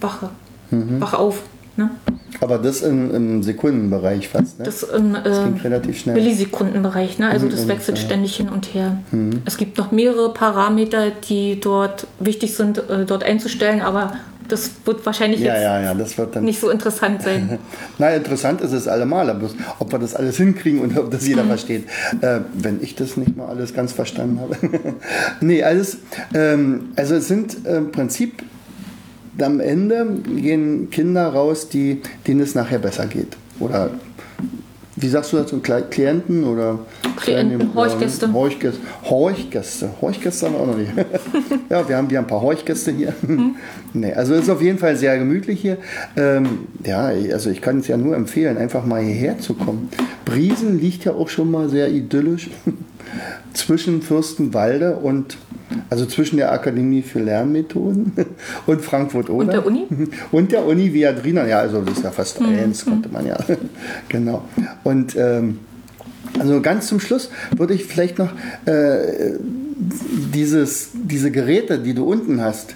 wache, 0.00 0.30
mhm. 0.70 1.00
wach 1.00 1.14
auf. 1.14 1.42
Ne? 1.76 1.90
Aber 2.40 2.58
das 2.58 2.82
im, 2.82 3.14
im 3.14 3.42
Sekundenbereich 3.42 4.28
fast, 4.28 4.58
ne? 4.58 4.64
Das 4.64 4.82
im 4.82 5.14
äh, 5.14 5.22
das 5.22 5.64
relativ 5.64 5.98
schnell. 5.98 6.14
Millisekundenbereich, 6.14 7.18
ne? 7.18 7.28
Also 7.28 7.48
das 7.48 7.68
wechselt 7.68 7.98
ja. 7.98 8.04
ständig 8.04 8.36
hin 8.36 8.48
und 8.48 8.74
her. 8.74 8.98
Mhm. 9.10 9.42
Es 9.44 9.56
gibt 9.56 9.76
noch 9.78 9.92
mehrere 9.92 10.32
Parameter, 10.32 11.10
die 11.10 11.60
dort 11.60 12.06
wichtig 12.18 12.54
sind, 12.54 12.78
äh, 12.88 13.04
dort 13.04 13.24
einzustellen, 13.24 13.82
aber 13.82 14.14
das 14.50 14.70
wird 14.84 15.04
wahrscheinlich 15.06 15.40
ja, 15.40 15.54
jetzt 15.54 16.16
ja, 16.16 16.18
wird 16.18 16.42
nicht 16.42 16.60
so 16.60 16.70
interessant 16.70 17.22
sein. 17.22 17.58
Na, 17.98 18.10
interessant 18.10 18.60
ist 18.60 18.72
es 18.72 18.88
allemal, 18.88 19.30
aber 19.30 19.48
ob 19.78 19.92
wir 19.92 19.98
das 19.98 20.14
alles 20.14 20.36
hinkriegen 20.36 20.80
und 20.80 20.98
ob 20.98 21.10
das 21.10 21.26
jeder 21.26 21.44
mhm. 21.44 21.48
versteht. 21.48 21.84
Äh, 22.20 22.40
wenn 22.54 22.82
ich 22.82 22.94
das 22.94 23.16
nicht 23.16 23.36
mal 23.36 23.46
alles 23.46 23.74
ganz 23.74 23.92
verstanden 23.92 24.40
habe. 24.40 24.56
nee, 25.40 25.62
alles, 25.62 25.98
ähm, 26.34 26.92
also 26.96 27.14
es 27.14 27.28
sind 27.28 27.64
äh, 27.64 27.76
im 27.76 27.92
Prinzip 27.92 28.42
am 29.42 29.60
Ende 29.60 30.06
gehen 30.36 30.90
Kinder 30.90 31.28
raus, 31.28 31.68
die, 31.68 32.00
denen 32.26 32.40
es 32.40 32.54
nachher 32.54 32.78
besser 32.78 33.06
geht. 33.06 33.36
Oder 33.58 33.90
wie 34.96 35.08
sagst 35.08 35.32
du 35.32 35.38
dazu, 35.38 35.60
Klienten 35.60 36.44
oder 36.44 36.80
Klienten, 37.16 37.74
Horchgäste. 37.74 38.32
Horchgäste. 38.32 38.80
Horchgäste. 39.04 39.90
Horchgäste 40.00 40.46
haben 40.46 40.54
wir 40.54 40.60
auch 40.60 40.66
noch 40.66 40.76
nicht. 40.76 40.92
ja, 41.70 41.88
wir 41.88 41.96
haben, 41.96 42.10
wir 42.10 42.18
haben 42.18 42.24
ein 42.24 42.28
paar 42.28 42.42
Horchgäste 42.42 42.92
hier. 42.92 43.14
Mhm. 43.22 43.56
nee, 43.94 44.12
also 44.12 44.34
es 44.34 44.42
ist 44.42 44.50
auf 44.50 44.60
jeden 44.60 44.78
Fall 44.78 44.96
sehr 44.96 45.18
gemütlich 45.18 45.60
hier. 45.60 45.78
Ähm, 46.16 46.66
ja, 46.84 47.04
also 47.32 47.50
ich 47.50 47.62
kann 47.62 47.78
es 47.78 47.88
ja 47.88 47.96
nur 47.96 48.14
empfehlen, 48.14 48.58
einfach 48.58 48.84
mal 48.84 49.02
hierher 49.02 49.38
zu 49.38 49.54
kommen. 49.54 49.88
Briesen 50.24 50.80
liegt 50.80 51.04
ja 51.04 51.12
auch 51.12 51.28
schon 51.28 51.50
mal 51.50 51.68
sehr 51.68 51.90
idyllisch 51.90 52.50
zwischen 53.54 54.02
Fürstenwalde 54.02 54.96
und 54.96 55.38
also 55.88 56.06
zwischen 56.06 56.36
der 56.36 56.52
Akademie 56.52 57.02
für 57.02 57.20
Lernmethoden 57.20 58.12
und 58.66 58.80
Frankfurt 58.80 59.30
oder 59.30 59.38
und 59.46 59.52
der 59.52 59.66
Uni? 59.66 59.86
Und 60.32 60.52
der 60.52 60.64
Uni 60.66 60.92
Viadrina 60.92 61.46
ja 61.46 61.60
also 61.60 61.80
das 61.82 61.98
ist 61.98 62.04
ja 62.04 62.10
fast 62.10 62.40
mhm. 62.40 62.48
eins 62.48 62.84
konnte 62.84 63.08
man 63.08 63.26
ja. 63.26 63.36
Genau. 64.08 64.44
Und 64.84 65.16
ähm, 65.16 65.60
also 66.38 66.60
ganz 66.60 66.86
zum 66.86 67.00
Schluss 67.00 67.30
würde 67.56 67.74
ich 67.74 67.84
vielleicht 67.84 68.18
noch 68.18 68.32
äh, 68.66 69.34
dieses 70.34 70.90
diese 70.94 71.30
Geräte 71.30 71.78
die 71.78 71.94
du 71.94 72.04
unten 72.04 72.40
hast 72.40 72.74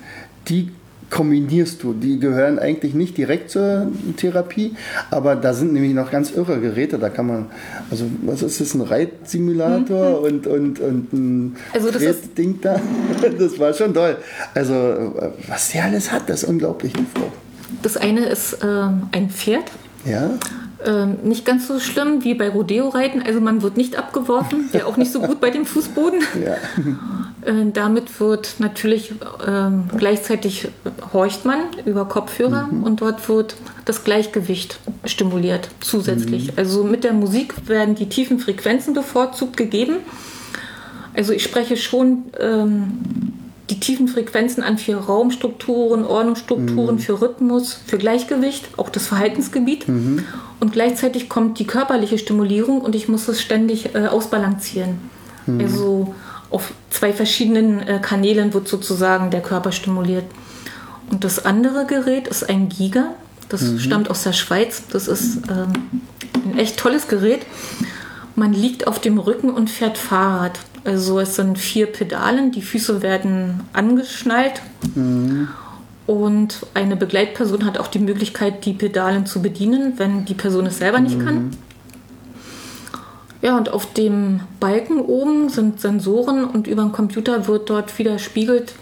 die 0.48 0.70
kombinierst 1.10 1.82
du. 1.82 1.92
Die 1.92 2.18
gehören 2.18 2.58
eigentlich 2.58 2.94
nicht 2.94 3.16
direkt 3.16 3.50
zur 3.50 3.88
Therapie, 4.16 4.74
aber 5.10 5.36
da 5.36 5.54
sind 5.54 5.72
nämlich 5.72 5.94
noch 5.94 6.10
ganz 6.10 6.30
irre 6.30 6.60
Geräte. 6.60 6.98
Da 6.98 7.08
kann 7.08 7.26
man, 7.26 7.46
also 7.90 8.04
was 8.22 8.42
ist 8.42 8.60
das, 8.60 8.74
ein 8.74 8.80
Reitsimulator 8.80 10.20
mhm. 10.20 10.26
und, 10.26 10.46
und, 10.46 10.80
und 10.80 11.12
ein 11.12 11.56
also 11.72 11.90
das 11.90 12.32
Ding 12.36 12.60
da. 12.60 12.80
Das 13.38 13.58
war 13.58 13.72
schon 13.72 13.94
toll. 13.94 14.16
Also 14.54 15.14
was 15.48 15.70
sie 15.70 15.78
alles 15.78 16.12
hat, 16.12 16.28
das 16.28 16.42
ist 16.42 16.48
unglaublich. 16.48 16.92
Das 17.82 17.96
eine 17.96 18.26
ist 18.26 18.54
äh, 18.62 18.66
ein 18.66 19.30
Pferd. 19.30 19.70
Ja. 20.04 20.30
Ähm, 20.86 21.16
nicht 21.22 21.44
ganz 21.44 21.66
so 21.66 21.80
schlimm 21.80 22.24
wie 22.24 22.34
bei 22.34 22.48
Rodeo-Reiten. 22.48 23.22
Also 23.22 23.40
man 23.40 23.62
wird 23.62 23.76
nicht 23.76 23.96
abgeworfen, 23.96 24.68
wäre 24.72 24.86
auch 24.86 24.96
nicht 24.96 25.12
so 25.12 25.20
gut 25.20 25.40
bei 25.40 25.50
dem 25.50 25.66
Fußboden. 25.66 26.20
Ja. 26.44 26.56
Äh, 27.44 27.72
damit 27.74 28.20
wird 28.20 28.54
natürlich 28.58 29.10
äh, 29.10 29.70
gleichzeitig 29.98 30.68
horcht 31.12 31.44
man 31.44 31.58
über 31.84 32.06
Kopfhörer 32.06 32.68
mhm. 32.72 32.84
und 32.84 33.02
dort 33.02 33.28
wird 33.28 33.56
das 33.84 34.02
Gleichgewicht 34.02 34.78
stimuliert 35.04 35.68
zusätzlich. 35.80 36.46
Mhm. 36.46 36.52
Also 36.56 36.84
mit 36.84 37.04
der 37.04 37.12
Musik 37.12 37.68
werden 37.68 37.96
die 37.96 38.08
tiefen 38.08 38.38
Frequenzen 38.38 38.94
bevorzugt 38.94 39.58
gegeben. 39.58 39.96
Also 41.14 41.34
ich 41.34 41.42
spreche 41.42 41.76
schon 41.76 42.24
ähm, 42.40 43.34
die 43.70 43.80
tiefen 43.80 44.08
Frequenzen 44.08 44.62
an 44.62 44.76
für 44.76 44.96
Raumstrukturen, 44.96 46.04
Ordnungsstrukturen, 46.04 46.96
mhm. 46.96 47.00
für 47.00 47.20
Rhythmus, 47.20 47.78
für 47.86 47.96
Gleichgewicht, 47.96 48.68
auch 48.76 48.90
das 48.90 49.06
Verhaltensgebiet. 49.06 49.88
Mhm. 49.88 50.24
Und 50.60 50.72
gleichzeitig 50.72 51.28
kommt 51.28 51.58
die 51.58 51.66
körperliche 51.66 52.18
Stimulierung 52.18 52.82
und 52.82 52.94
ich 52.94 53.08
muss 53.08 53.26
es 53.28 53.40
ständig 53.40 53.94
äh, 53.94 54.06
ausbalancieren. 54.06 54.98
Mhm. 55.46 55.60
Also 55.60 56.14
auf 56.50 56.72
zwei 56.90 57.12
verschiedenen 57.12 57.80
äh, 57.80 58.00
Kanälen 58.00 58.52
wird 58.52 58.68
sozusagen 58.68 59.30
der 59.30 59.40
Körper 59.40 59.72
stimuliert. 59.72 60.24
Und 61.10 61.24
das 61.24 61.44
andere 61.44 61.86
Gerät 61.86 62.28
ist 62.28 62.48
ein 62.48 62.68
Giga. 62.68 63.14
Das 63.48 63.62
mhm. 63.62 63.78
stammt 63.78 64.10
aus 64.10 64.22
der 64.24 64.32
Schweiz. 64.32 64.84
Das 64.90 65.08
ist 65.08 65.38
ähm, 65.48 65.72
ein 66.44 66.58
echt 66.58 66.76
tolles 66.76 67.08
Gerät. 67.08 67.40
Man 68.36 68.52
liegt 68.52 68.86
auf 68.86 68.98
dem 69.00 69.18
Rücken 69.18 69.50
und 69.50 69.70
fährt 69.70 69.98
Fahrrad. 69.98 70.58
Also 70.84 71.20
es 71.20 71.36
sind 71.36 71.58
vier 71.58 71.86
Pedalen, 71.86 72.50
die 72.50 72.62
Füße 72.62 73.02
werden 73.02 73.60
angeschnallt. 73.72 74.60
Mhm. 74.94 75.48
Und 76.06 76.66
eine 76.74 76.96
Begleitperson 76.96 77.64
hat 77.64 77.78
auch 77.78 77.86
die 77.86 77.98
Möglichkeit, 77.98 78.66
die 78.66 78.74
Pedalen 78.74 79.24
zu 79.24 79.40
bedienen, 79.40 79.94
wenn 79.96 80.26
die 80.26 80.34
Person 80.34 80.66
es 80.66 80.78
selber 80.78 81.00
nicht 81.00 81.18
mhm. 81.18 81.24
kann. 81.24 81.50
Ja, 83.40 83.56
und 83.56 83.70
auf 83.70 83.92
dem 83.92 84.40
Balken 84.58 85.00
oben 85.00 85.48
sind 85.48 85.80
Sensoren 85.80 86.44
und 86.44 86.66
über 86.66 86.82
den 86.82 86.92
Computer 86.92 87.46
wird 87.46 87.68
dort 87.70 87.98
widerspiegelt, 87.98 88.74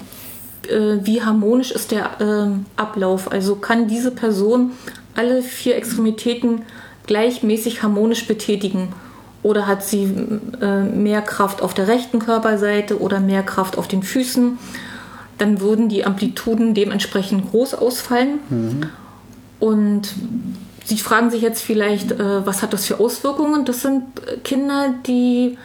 äh, 0.69 0.99
wie 1.03 1.23
harmonisch 1.23 1.73
ist 1.73 1.91
der 1.91 2.21
äh, 2.21 2.81
Ablauf. 2.81 3.31
Also 3.31 3.57
kann 3.57 3.89
diese 3.89 4.13
Person 4.13 4.73
alle 5.15 5.43
vier 5.43 5.77
Extremitäten 5.77 6.63
gleichmäßig 7.07 7.83
harmonisch 7.83 8.27
betätigen. 8.27 8.89
Oder 9.43 9.67
hat 9.67 9.85
sie 9.85 10.05
äh, 10.61 10.83
mehr 10.83 11.21
Kraft 11.23 11.63
auf 11.63 11.75
der 11.75 11.89
rechten 11.89 12.21
Körperseite 12.21 13.01
oder 13.01 13.21
mehr 13.21 13.43
Kraft 13.43 13.77
auf 13.77 13.89
den 13.89 14.03
Füßen? 14.03 14.59
Dann 15.39 15.61
würden 15.61 15.89
die 15.89 16.05
Amplituden 16.05 16.75
dementsprechend 16.75 17.51
groß 17.51 17.75
ausfallen. 17.75 18.39
Mhm. 18.49 18.87
Und 19.59 20.15
Sie 20.85 20.99
fragen 20.99 21.31
sich 21.31 21.43
jetzt 21.43 21.63
vielleicht, 21.63 22.13
äh, 22.13 22.47
was 22.47 22.63
hat 22.63 22.73
das 22.73 22.87
für 22.87 22.99
Auswirkungen? 22.99 23.65
Das 23.65 23.83
sind 23.83 24.05
Kinder, 24.45 24.95
die 25.07 25.57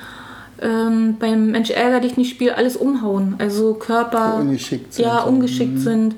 ähm, 0.61 1.17
beim 1.19 1.51
Mensch 1.51 1.69
ärger 1.69 1.99
dich 1.99 2.17
nicht 2.17 2.29
Spiel 2.29 2.51
alles 2.51 2.77
umhauen. 2.77 3.35
Also 3.39 3.73
Körper, 3.73 4.35
ungeschickt 4.35 4.93
sind. 4.93 5.05
Ja, 5.05 5.21
ungeschickt 5.21 5.75
mhm. 5.75 5.79
sind. 5.79 6.15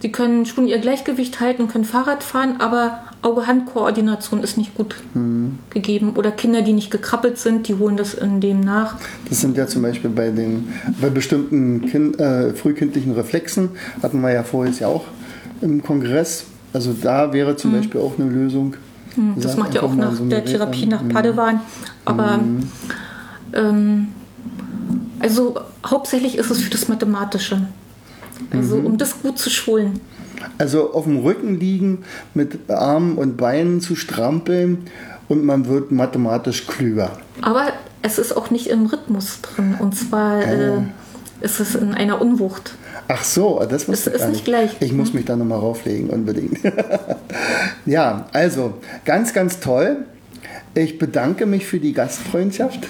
Sie 0.00 0.10
können 0.10 0.46
schon 0.46 0.66
ihr 0.66 0.78
Gleichgewicht 0.78 1.40
halten 1.40 1.62
und 1.62 1.72
können 1.72 1.84
Fahrrad 1.84 2.22
fahren, 2.22 2.56
aber 2.58 3.00
Auge-Hand-Koordination 3.22 4.42
ist 4.42 4.56
nicht 4.56 4.74
gut 4.74 4.96
mhm. 5.14 5.58
gegeben. 5.70 6.14
Oder 6.16 6.30
Kinder, 6.30 6.62
die 6.62 6.72
nicht 6.72 6.90
gekrabbelt 6.90 7.38
sind, 7.38 7.68
die 7.68 7.74
holen 7.74 7.96
das 7.96 8.14
in 8.14 8.40
dem 8.40 8.60
nach. 8.60 8.96
Das 9.28 9.40
sind 9.40 9.56
ja 9.56 9.66
zum 9.66 9.82
Beispiel 9.82 10.10
bei 10.10 10.30
den 10.30 10.68
bei 11.00 11.10
bestimmten 11.10 11.86
kind, 11.86 12.18
äh, 12.18 12.54
frühkindlichen 12.54 13.12
Reflexen, 13.12 13.70
hatten 14.02 14.20
wir 14.20 14.32
ja 14.32 14.42
vorher 14.42 14.72
ja 14.72 14.86
auch 14.86 15.04
im 15.60 15.82
Kongress, 15.82 16.44
also 16.72 16.94
da 16.94 17.32
wäre 17.32 17.56
zum 17.56 17.72
mhm. 17.72 17.76
Beispiel 17.76 18.00
auch 18.00 18.18
eine 18.18 18.28
Lösung. 18.28 18.76
Mhm, 19.16 19.34
das 19.40 19.56
macht 19.56 19.74
ja 19.74 19.82
auch 19.82 19.94
nach 19.94 20.14
so 20.14 20.24
der 20.24 20.44
Therapie 20.44 20.86
nach 20.86 21.06
Padewan. 21.08 21.60
Aber 22.04 22.38
mhm. 22.38 22.60
ähm, 23.52 24.08
also 25.18 25.56
hauptsächlich 25.86 26.36
ist 26.38 26.50
es 26.50 26.60
für 26.60 26.70
das 26.70 26.88
Mathematische. 26.88 27.66
Also 28.52 28.76
mhm. 28.76 28.86
um 28.86 28.98
das 28.98 29.20
gut 29.20 29.38
zu 29.38 29.50
schulen. 29.50 30.00
Also 30.58 30.92
auf 30.92 31.04
dem 31.04 31.18
Rücken 31.18 31.58
liegen, 31.58 32.04
mit 32.34 32.70
Armen 32.70 33.16
und 33.16 33.36
Beinen 33.36 33.80
zu 33.80 33.96
strampeln 33.96 34.86
und 35.28 35.44
man 35.44 35.66
wird 35.66 35.92
mathematisch 35.92 36.66
klüger. 36.66 37.12
Aber 37.42 37.72
es 38.02 38.18
ist 38.18 38.36
auch 38.36 38.50
nicht 38.50 38.68
im 38.68 38.86
Rhythmus 38.86 39.40
drin. 39.42 39.76
Und 39.78 39.96
zwar 39.96 40.42
äh, 40.42 40.82
ist 41.40 41.60
es 41.60 41.74
in 41.74 41.94
einer 41.94 42.20
Unwucht. 42.20 42.74
Ach 43.08 43.24
so, 43.24 43.64
das 43.68 43.88
muss 43.88 44.06
ich 44.06 44.14
ist 44.14 44.28
nicht 44.28 44.44
gleich. 44.44 44.76
Ich 44.80 44.92
muss 44.92 45.12
mich 45.12 45.24
da 45.24 45.36
nochmal 45.36 45.58
rauflegen, 45.58 46.10
unbedingt. 46.10 46.58
ja, 47.86 48.26
also 48.32 48.74
ganz, 49.04 49.32
ganz 49.32 49.58
toll. 49.58 50.04
Ich 50.74 50.98
bedanke 50.98 51.46
mich 51.46 51.66
für 51.66 51.80
die 51.80 51.92
Gastfreundschaft. 51.92 52.86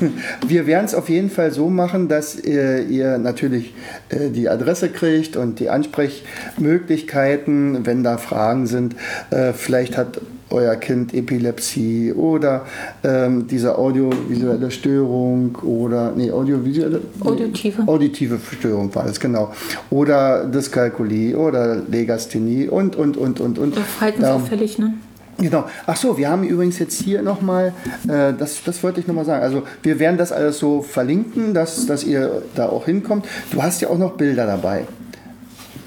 Wir 0.47 0.67
werden 0.67 0.85
es 0.85 0.95
auf 0.95 1.09
jeden 1.09 1.31
Fall 1.31 1.51
so 1.51 1.71
machen, 1.71 2.09
dass 2.09 2.39
ihr, 2.39 2.87
ihr 2.87 3.17
natürlich 3.17 3.73
äh, 4.11 4.29
die 4.29 4.51
Adresse 4.51 4.91
kriegt 4.91 5.37
und 5.37 5.61
die 5.61 5.71
Ansprechmöglichkeiten, 5.71 7.87
wenn 7.87 8.05
da 8.05 8.19
Fragen 8.19 8.67
sind. 8.67 8.97
Äh, 9.31 9.55
vielleicht 9.55 9.97
hat 9.97 10.21
euer 10.51 10.77
Kind 10.77 11.15
Epilepsie 11.15 12.13
oder 12.13 12.67
ähm, 13.03 13.47
diese 13.47 13.79
audiovisuelle 13.79 14.71
Störung 14.71 15.57
oder 15.63 16.13
nee, 16.15 16.31
audiovisuelle 16.31 17.01
auditive 17.21 17.87
auditive 17.87 18.39
Störung 18.59 18.95
war 18.95 19.07
es 19.07 19.21
genau 19.21 19.53
oder 19.91 20.45
Dyskalkulie 20.45 21.37
oder 21.37 21.77
Legasthenie 21.77 22.69
und 22.69 22.97
und 22.97 23.17
und 23.17 23.41
und 23.41 23.59
und 23.59 23.77
verhaltensauffällig 23.77 24.79
ne 24.79 24.95
Genau. 25.41 25.65
Ach 25.87 25.97
so, 25.97 26.19
wir 26.19 26.29
haben 26.29 26.45
übrigens 26.45 26.79
jetzt 26.79 27.01
hier 27.01 27.23
nochmal, 27.23 27.73
äh, 28.07 28.33
das, 28.39 28.63
das 28.65 28.83
wollte 28.83 29.01
ich 29.01 29.07
nochmal 29.07 29.25
sagen. 29.25 29.43
Also 29.43 29.63
wir 29.83 29.99
werden 29.99 30.19
das 30.19 30.33
alles 30.33 30.59
so 30.59 30.83
verlinken, 30.83 31.55
dass, 31.55 31.87
dass 31.87 32.05
ihr 32.05 32.43
da 32.55 32.69
auch 32.69 32.85
hinkommt. 32.85 33.27
Du 33.51 33.63
hast 33.63 33.81
ja 33.81 33.89
auch 33.89 33.99
noch 33.99 34.13
Bilder 34.13 34.47
dabei 34.47 34.87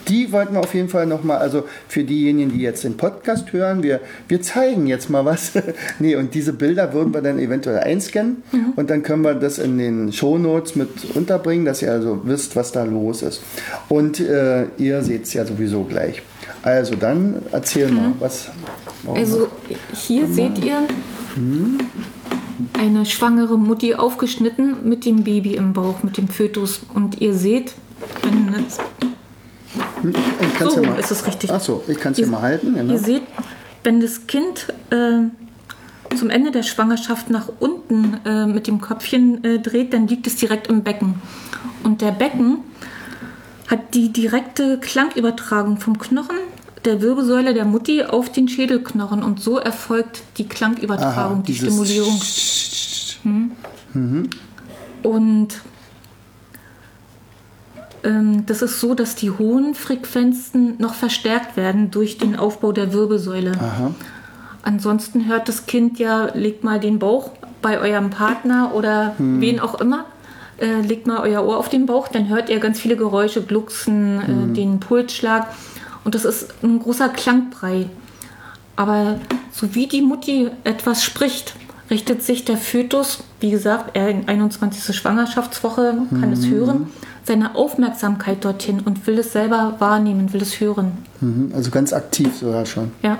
die 0.07 0.31
wollten 0.31 0.53
wir 0.53 0.59
auf 0.59 0.73
jeden 0.73 0.89
Fall 0.89 1.05
nochmal, 1.05 1.37
also 1.37 1.63
für 1.87 2.03
diejenigen, 2.03 2.51
die 2.53 2.61
jetzt 2.61 2.83
den 2.83 2.97
Podcast 2.97 3.53
hören, 3.53 3.83
wir, 3.83 3.99
wir 4.27 4.41
zeigen 4.41 4.87
jetzt 4.87 5.09
mal 5.09 5.25
was. 5.25 5.53
nee, 5.99 6.15
und 6.15 6.33
diese 6.33 6.53
Bilder 6.53 6.93
würden 6.93 7.13
wir 7.13 7.21
dann 7.21 7.39
eventuell 7.39 7.79
einscannen 7.79 8.43
mhm. 8.51 8.73
und 8.75 8.89
dann 8.89 9.03
können 9.03 9.23
wir 9.23 9.35
das 9.35 9.59
in 9.59 9.77
den 9.77 10.11
Shownotes 10.11 10.75
mit 10.75 10.89
unterbringen, 11.15 11.65
dass 11.65 11.81
ihr 11.81 11.91
also 11.91 12.21
wisst, 12.23 12.55
was 12.55 12.71
da 12.71 12.83
los 12.83 13.21
ist. 13.21 13.41
Und 13.89 14.19
äh, 14.19 14.65
ihr 14.77 15.01
seht 15.03 15.23
es 15.23 15.33
ja 15.33 15.45
sowieso 15.45 15.83
gleich. 15.83 16.21
Also 16.61 16.95
dann 16.95 17.41
erzähl 17.51 17.89
mhm. 17.89 17.95
mal, 17.95 18.11
was. 18.19 18.49
Also 19.07 19.47
hier 19.93 20.27
seht 20.27 20.63
ihr 20.63 20.87
mhm. 21.35 21.79
eine 22.73 23.05
schwangere 23.05 23.57
Mutti 23.57 23.95
aufgeschnitten 23.95 24.87
mit 24.87 25.05
dem 25.05 25.23
Baby 25.23 25.55
im 25.55 25.73
Bauch, 25.73 26.03
mit 26.03 26.17
dem 26.17 26.27
Fötus. 26.27 26.81
Und 26.93 27.21
ihr 27.21 27.33
seht, 27.33 27.73
wenn 28.21 28.55
ich 28.65 28.73
so 30.71 30.81
mal, 30.81 30.99
ist 30.99 31.11
es 31.11 31.25
richtig. 31.25 31.51
Achso, 31.51 31.83
ich 31.87 31.99
kann 31.99 32.13
es 32.13 32.19
ja 32.19 32.27
mal 32.27 32.41
halten. 32.41 32.75
Genau. 32.75 32.93
Ihr 32.93 32.99
seht, 32.99 33.23
wenn 33.83 33.99
das 33.99 34.27
Kind 34.27 34.67
äh, 34.89 36.15
zum 36.15 36.29
Ende 36.29 36.51
der 36.51 36.63
Schwangerschaft 36.63 37.29
nach 37.29 37.49
unten 37.59 38.19
äh, 38.25 38.45
mit 38.45 38.67
dem 38.67 38.81
Köpfchen 38.81 39.43
äh, 39.43 39.59
dreht, 39.59 39.93
dann 39.93 40.07
liegt 40.07 40.27
es 40.27 40.35
direkt 40.35 40.67
im 40.67 40.83
Becken. 40.83 41.15
Und 41.83 42.01
der 42.01 42.11
Becken 42.11 42.59
hat 43.67 43.93
die 43.93 44.13
direkte 44.13 44.79
Klangübertragung 44.79 45.77
vom 45.77 45.97
Knochen 45.97 46.37
der 46.85 47.01
Wirbelsäule 47.01 47.53
der 47.53 47.65
Mutti 47.65 48.03
auf 48.03 48.31
den 48.31 48.47
Schädelknochen 48.47 49.23
und 49.23 49.39
so 49.39 49.57
erfolgt 49.57 50.23
die 50.37 50.47
Klangübertragung, 50.47 51.37
Aha, 51.37 51.43
die 51.45 51.55
Stimulierung. 51.55 52.19
Hm. 53.23 53.51
Mhm. 53.93 54.29
Und 55.03 55.47
ähm, 58.03 58.45
das 58.45 58.61
ist 58.61 58.79
so, 58.79 58.95
dass 58.95 59.15
die 59.15 59.31
hohen 59.31 59.75
Frequenzen 59.75 60.75
noch 60.77 60.93
verstärkt 60.93 61.55
werden 61.55 61.91
durch 61.91 62.17
den 62.17 62.35
Aufbau 62.35 62.71
der 62.71 62.93
Wirbelsäule. 62.93 63.53
Aha. 63.53 63.93
Ansonsten 64.61 65.27
hört 65.27 65.47
das 65.49 65.65
Kind 65.65 65.99
ja, 65.99 66.29
legt 66.33 66.63
mal 66.63 66.79
den 66.79 66.99
Bauch 66.99 67.31
bei 67.61 67.79
eurem 67.79 68.09
Partner 68.09 68.73
oder 68.73 69.13
hm. 69.17 69.41
wen 69.41 69.59
auch 69.59 69.79
immer, 69.79 70.05
äh, 70.57 70.81
legt 70.81 71.07
mal 71.07 71.19
euer 71.19 71.45
Ohr 71.45 71.57
auf 71.57 71.69
den 71.69 71.85
Bauch, 71.85 72.07
dann 72.07 72.29
hört 72.29 72.49
ihr 72.49 72.59
ganz 72.59 72.79
viele 72.79 72.95
Geräusche, 72.95 73.41
Glucksen, 73.41 74.21
äh, 74.21 74.27
hm. 74.27 74.51
äh, 74.51 74.53
den 74.53 74.79
Pulsschlag 74.79 75.47
und 76.03 76.15
das 76.15 76.25
ist 76.25 76.53
ein 76.63 76.79
großer 76.79 77.09
Klangbrei. 77.09 77.89
Aber 78.75 79.19
so 79.51 79.75
wie 79.75 79.87
die 79.87 80.01
Mutti 80.01 80.49
etwas 80.63 81.03
spricht, 81.03 81.55
richtet 81.89 82.23
sich 82.23 82.43
der 82.45 82.57
Fötus, 82.57 83.23
wie 83.39 83.51
gesagt, 83.51 83.95
er 83.95 84.09
in 84.09 84.27
21. 84.27 84.95
Schwangerschaftswoche 84.95 85.95
kann 86.09 86.27
mhm. 86.27 86.33
es 86.33 86.47
hören, 86.47 86.87
seine 87.23 87.55
Aufmerksamkeit 87.55 88.43
dorthin 88.43 88.79
und 88.79 89.05
will 89.07 89.19
es 89.19 89.31
selber 89.31 89.75
wahrnehmen, 89.79 90.33
will 90.33 90.41
es 90.41 90.59
hören. 90.59 90.93
Mhm. 91.21 91.51
Also 91.55 91.71
ganz 91.71 91.93
aktiv 91.93 92.35
sogar 92.35 92.65
schon. 92.65 92.91
Ja. 93.01 93.19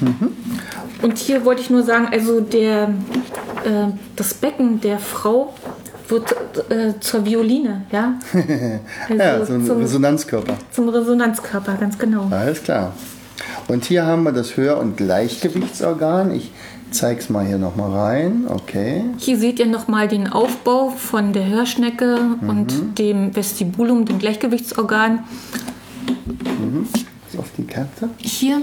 Mhm. 0.00 0.32
Und 1.02 1.18
hier 1.18 1.44
wollte 1.44 1.60
ich 1.60 1.70
nur 1.70 1.82
sagen, 1.82 2.08
also 2.10 2.40
der, 2.40 2.88
äh, 3.64 3.88
das 4.16 4.34
Becken 4.34 4.80
der 4.80 4.98
Frau 4.98 5.54
wird 6.08 6.34
äh, 6.70 6.98
zur 7.00 7.24
Violine, 7.24 7.82
ja? 7.92 8.14
Also 9.08 9.22
ja, 9.22 9.44
so 9.44 9.52
ein 9.54 9.66
zum, 9.66 9.78
Resonanzkörper. 9.78 10.54
Zum 10.70 10.88
Resonanzkörper, 10.88 11.74
ganz 11.74 11.98
genau. 11.98 12.28
Alles 12.30 12.62
klar. 12.62 12.92
Und 13.68 13.84
hier 13.84 14.06
haben 14.06 14.24
wir 14.24 14.32
das 14.32 14.56
Hör- 14.56 14.78
und 14.78 14.96
Gleichgewichtsorgan. 14.96 16.34
Ich 16.34 16.50
zeige 16.90 17.20
es 17.20 17.28
mal 17.28 17.46
hier 17.46 17.58
nochmal 17.58 17.92
rein. 17.92 18.46
Okay. 18.48 19.04
Hier 19.18 19.38
seht 19.38 19.58
ihr 19.58 19.66
nochmal 19.66 20.08
den 20.08 20.26
Aufbau 20.28 20.90
von 20.90 21.32
der 21.32 21.46
Hörschnecke 21.46 22.18
mhm. 22.40 22.48
und 22.48 22.98
dem 22.98 23.36
Vestibulum, 23.36 24.04
dem 24.04 24.18
Gleichgewichtsorgan. 24.18 25.24
Mhm. 26.26 26.88
Auf 27.38 27.50
die 27.56 27.64
Karte. 27.64 28.08
Hier 28.18 28.60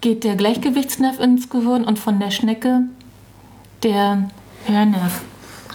geht 0.00 0.24
der 0.24 0.36
Gleichgewichtsnerv 0.36 1.18
ins 1.18 1.48
Gehirn 1.48 1.84
und 1.84 1.98
von 1.98 2.20
der 2.20 2.30
Schnecke 2.30 2.82
der 3.82 4.28
Hörnerv. 4.66 5.22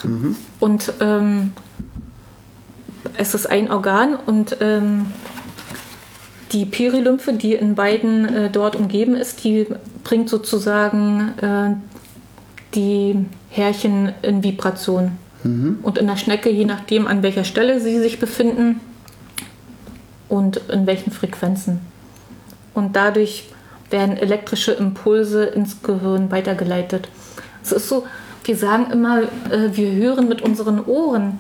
Mhm. 0.03 0.35
Und 0.59 0.93
ähm, 0.99 1.53
es 3.17 3.33
ist 3.33 3.45
ein 3.47 3.71
Organ 3.71 4.15
und 4.15 4.57
ähm, 4.61 5.07
die 6.51 6.65
Perilymphe, 6.65 7.33
die 7.33 7.53
in 7.53 7.75
beiden 7.75 8.25
äh, 8.25 8.49
dort 8.49 8.75
umgeben 8.75 9.15
ist, 9.15 9.43
die 9.43 9.67
bringt 10.03 10.29
sozusagen 10.29 11.33
äh, 11.41 11.75
die 12.75 13.25
Härchen 13.49 14.13
in 14.21 14.43
Vibration. 14.43 15.17
Mhm. 15.43 15.79
Und 15.81 15.97
in 15.97 16.07
der 16.07 16.17
Schnecke, 16.17 16.49
je 16.49 16.65
nachdem, 16.65 17.07
an 17.07 17.23
welcher 17.23 17.43
Stelle 17.43 17.79
sie 17.79 17.99
sich 17.99 18.19
befinden 18.19 18.79
und 20.29 20.57
in 20.69 20.85
welchen 20.85 21.11
Frequenzen. 21.11 21.79
Und 22.73 22.95
dadurch 22.95 23.49
werden 23.89 24.17
elektrische 24.17 24.71
Impulse 24.71 25.45
ins 25.45 25.81
Gehirn 25.83 26.31
weitergeleitet. 26.31 27.09
Es 27.63 27.71
ist 27.71 27.89
so, 27.89 28.05
wir 28.43 28.55
sagen 28.55 28.91
immer, 28.91 29.23
äh, 29.23 29.69
wir 29.73 29.91
hören 29.91 30.27
mit 30.27 30.41
unseren 30.41 30.83
Ohren, 30.85 31.39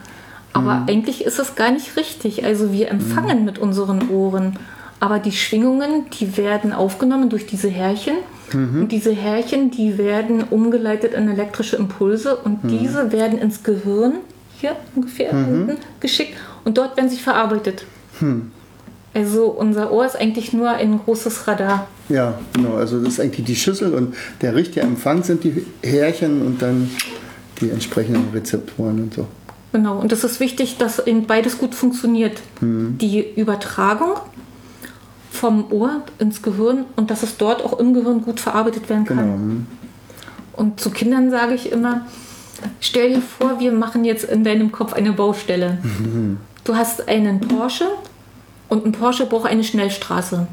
aber 0.53 0.75
mhm. 0.75 0.89
eigentlich 0.89 1.25
ist 1.25 1.39
es 1.39 1.55
gar 1.55 1.71
nicht 1.71 1.95
richtig. 1.97 2.43
Also 2.45 2.71
wir 2.71 2.89
empfangen 2.89 3.39
mhm. 3.39 3.45
mit 3.45 3.59
unseren 3.59 4.09
Ohren 4.09 4.57
aber 5.01 5.17
die 5.17 5.31
Schwingungen, 5.31 6.05
die 6.19 6.37
werden 6.37 6.73
aufgenommen 6.73 7.29
durch 7.29 7.47
diese 7.47 7.69
Härchen. 7.69 8.17
Mhm. 8.53 8.81
Und 8.83 8.91
diese 8.91 9.11
Härchen, 9.11 9.71
die 9.71 9.97
werden 9.97 10.43
umgeleitet 10.43 11.13
in 11.13 11.27
elektrische 11.27 11.75
Impulse 11.75 12.35
und 12.35 12.63
mhm. 12.63 12.77
diese 12.77 13.11
werden 13.11 13.39
ins 13.39 13.63
Gehirn, 13.63 14.17
hier 14.59 14.75
ungefähr 14.95 15.33
mhm. 15.33 15.77
geschickt 15.99 16.37
und 16.65 16.77
dort 16.77 16.95
werden 16.97 17.09
sie 17.09 17.17
verarbeitet. 17.17 17.85
Hm. 18.19 18.51
Also 19.15 19.45
unser 19.45 19.91
Ohr 19.91 20.05
ist 20.05 20.15
eigentlich 20.15 20.53
nur 20.53 20.69
ein 20.69 20.99
großes 21.03 21.47
Radar. 21.47 21.87
Ja, 22.11 22.39
genau. 22.53 22.75
Also 22.75 22.99
das 22.99 23.13
ist 23.13 23.19
eigentlich 23.19 23.45
die 23.45 23.55
Schüssel 23.55 23.93
und 23.93 24.15
der 24.41 24.55
richtige 24.55 24.81
Empfang 24.81 25.23
sind 25.23 25.43
die 25.43 25.65
Härchen 25.83 26.41
und 26.45 26.61
dann 26.61 26.89
die 27.61 27.69
entsprechenden 27.69 28.29
Rezeptoren 28.33 29.03
und 29.03 29.13
so. 29.13 29.27
Genau, 29.71 29.99
und 29.99 30.11
es 30.11 30.23
ist 30.23 30.39
wichtig, 30.39 30.77
dass 30.77 30.99
in 30.99 31.25
beides 31.27 31.57
gut 31.57 31.73
funktioniert. 31.73 32.41
Hm. 32.59 32.97
Die 32.99 33.25
Übertragung 33.35 34.15
vom 35.31 35.71
Ohr 35.71 36.01
ins 36.19 36.41
Gehirn 36.41 36.85
und 36.97 37.09
dass 37.09 37.23
es 37.23 37.37
dort 37.37 37.63
auch 37.63 37.79
im 37.79 37.93
Gehirn 37.93 38.21
gut 38.21 38.39
verarbeitet 38.39 38.89
werden 38.89 39.05
kann. 39.05 39.17
Genau. 39.17 39.33
Hm. 39.33 39.67
Und 40.53 40.79
zu 40.79 40.91
Kindern 40.91 41.31
sage 41.31 41.53
ich 41.53 41.71
immer, 41.71 42.05
stell 42.81 43.13
dir 43.13 43.21
vor, 43.21 43.59
wir 43.59 43.71
machen 43.71 44.03
jetzt 44.03 44.25
in 44.25 44.43
deinem 44.43 44.71
Kopf 44.71 44.93
eine 44.93 45.13
Baustelle. 45.13 45.77
Mhm. 45.81 46.37
Du 46.65 46.75
hast 46.75 47.07
einen 47.07 47.39
Porsche 47.39 47.87
und 48.67 48.85
ein 48.85 48.91
Porsche 48.91 49.25
braucht 49.25 49.49
eine 49.49 49.63
Schnellstraße. 49.63 50.47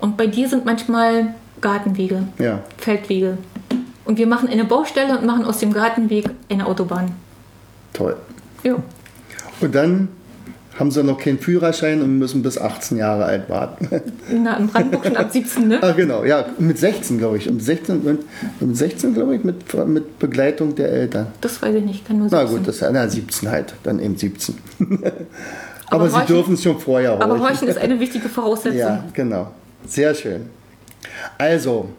Und 0.00 0.16
bei 0.16 0.26
dir 0.26 0.48
sind 0.48 0.64
manchmal 0.64 1.34
Gartenwege, 1.60 2.22
ja. 2.38 2.60
Feldwege. 2.78 3.38
Und 4.04 4.18
wir 4.18 4.26
machen 4.26 4.48
eine 4.48 4.64
Baustelle 4.64 5.18
und 5.18 5.26
machen 5.26 5.44
aus 5.44 5.58
dem 5.58 5.72
Gartenweg 5.72 6.30
eine 6.48 6.66
Autobahn. 6.66 7.12
Toll. 7.92 8.16
Ja. 8.62 8.76
Und 9.60 9.74
dann 9.74 10.08
haben 10.78 10.90
sie 10.90 11.04
noch 11.04 11.18
keinen 11.18 11.38
Führerschein 11.38 12.00
und 12.00 12.18
müssen 12.18 12.42
bis 12.42 12.56
18 12.56 12.96
Jahre 12.96 13.26
alt 13.26 13.50
warten. 13.50 13.88
Na, 14.42 14.56
in 14.56 14.68
Brandenburg 14.68 15.04
schon 15.04 15.16
ab 15.16 15.30
17, 15.30 15.68
ne? 15.68 15.78
Ah, 15.82 15.92
genau, 15.92 16.24
ja, 16.24 16.46
mit 16.58 16.78
16, 16.78 17.18
glaube 17.18 17.36
ich. 17.36 17.48
Um 17.48 17.60
16, 17.60 18.02
mit 18.02 18.76
16, 18.76 19.14
glaube 19.14 19.36
ich, 19.36 19.44
mit, 19.44 19.74
mit 19.86 20.18
Begleitung 20.18 20.74
der 20.74 20.90
Eltern. 20.90 21.26
Das 21.42 21.60
weiß 21.60 21.74
ich 21.74 21.84
nicht, 21.84 22.06
kann 22.06 22.18
nur 22.18 22.30
17. 22.30 22.46
Na 22.46 22.50
gut, 22.50 22.66
das 22.66 22.76
ist 22.76 22.80
ja 22.80 23.08
17 23.08 23.50
halt, 23.50 23.74
dann 23.82 24.00
eben 24.00 24.16
17. 24.16 24.54
aber, 25.86 26.04
aber, 26.04 26.10
sie 26.10 26.26
dürfen 26.26 26.54
es 26.54 26.62
schon 26.62 26.78
vorher 26.78 27.10
horchen. 27.10 27.30
Aber 27.30 27.38
horchen 27.38 27.68
ist 27.68 27.78
eine 27.78 28.00
wichtige 28.00 28.28
Voraussetzung. 28.30 28.78
Ja, 28.78 29.04
genau. 29.12 29.52
Sehr 29.86 30.14
schön. 30.14 30.50
Also, 31.38 31.90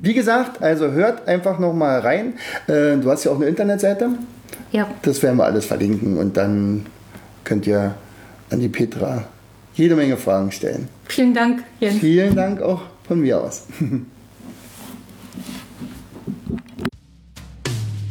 wie 0.00 0.14
gesagt, 0.14 0.62
also 0.62 0.90
hört 0.92 1.26
einfach 1.26 1.58
noch 1.58 1.72
mal 1.72 2.00
rein. 2.00 2.34
Äh, 2.66 2.96
du 2.96 3.10
hast 3.10 3.24
ja 3.24 3.32
auch 3.32 3.36
eine 3.36 3.46
Internetseite. 3.46 4.10
Ja. 4.72 4.88
Das 5.02 5.22
werden 5.22 5.36
wir 5.36 5.44
alles 5.44 5.66
verlinken 5.66 6.16
und 6.16 6.36
dann 6.36 6.86
könnt 7.44 7.66
ihr 7.66 7.94
an 8.50 8.60
die 8.60 8.68
Petra 8.68 9.24
jede 9.74 9.96
Menge 9.96 10.16
Fragen 10.16 10.52
stellen. 10.52 10.88
Vielen 11.06 11.34
Dank, 11.34 11.64
Jens. 11.80 11.98
Vielen 12.00 12.36
Dank 12.36 12.62
auch 12.62 12.82
von 13.06 13.20
mir 13.20 13.40
aus. 13.40 13.64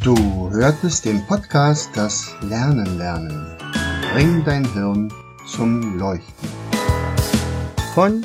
Du 0.02 0.50
hörtest 0.50 1.06
den 1.06 1.26
Podcast 1.26 1.88
Das 1.94 2.34
Lernen 2.42 2.98
lernen. 2.98 3.56
Bring 4.12 4.44
dein 4.44 4.70
Hirn 4.74 5.10
zum 5.46 5.98
Leuchten. 5.98 6.48
Von 7.94 8.24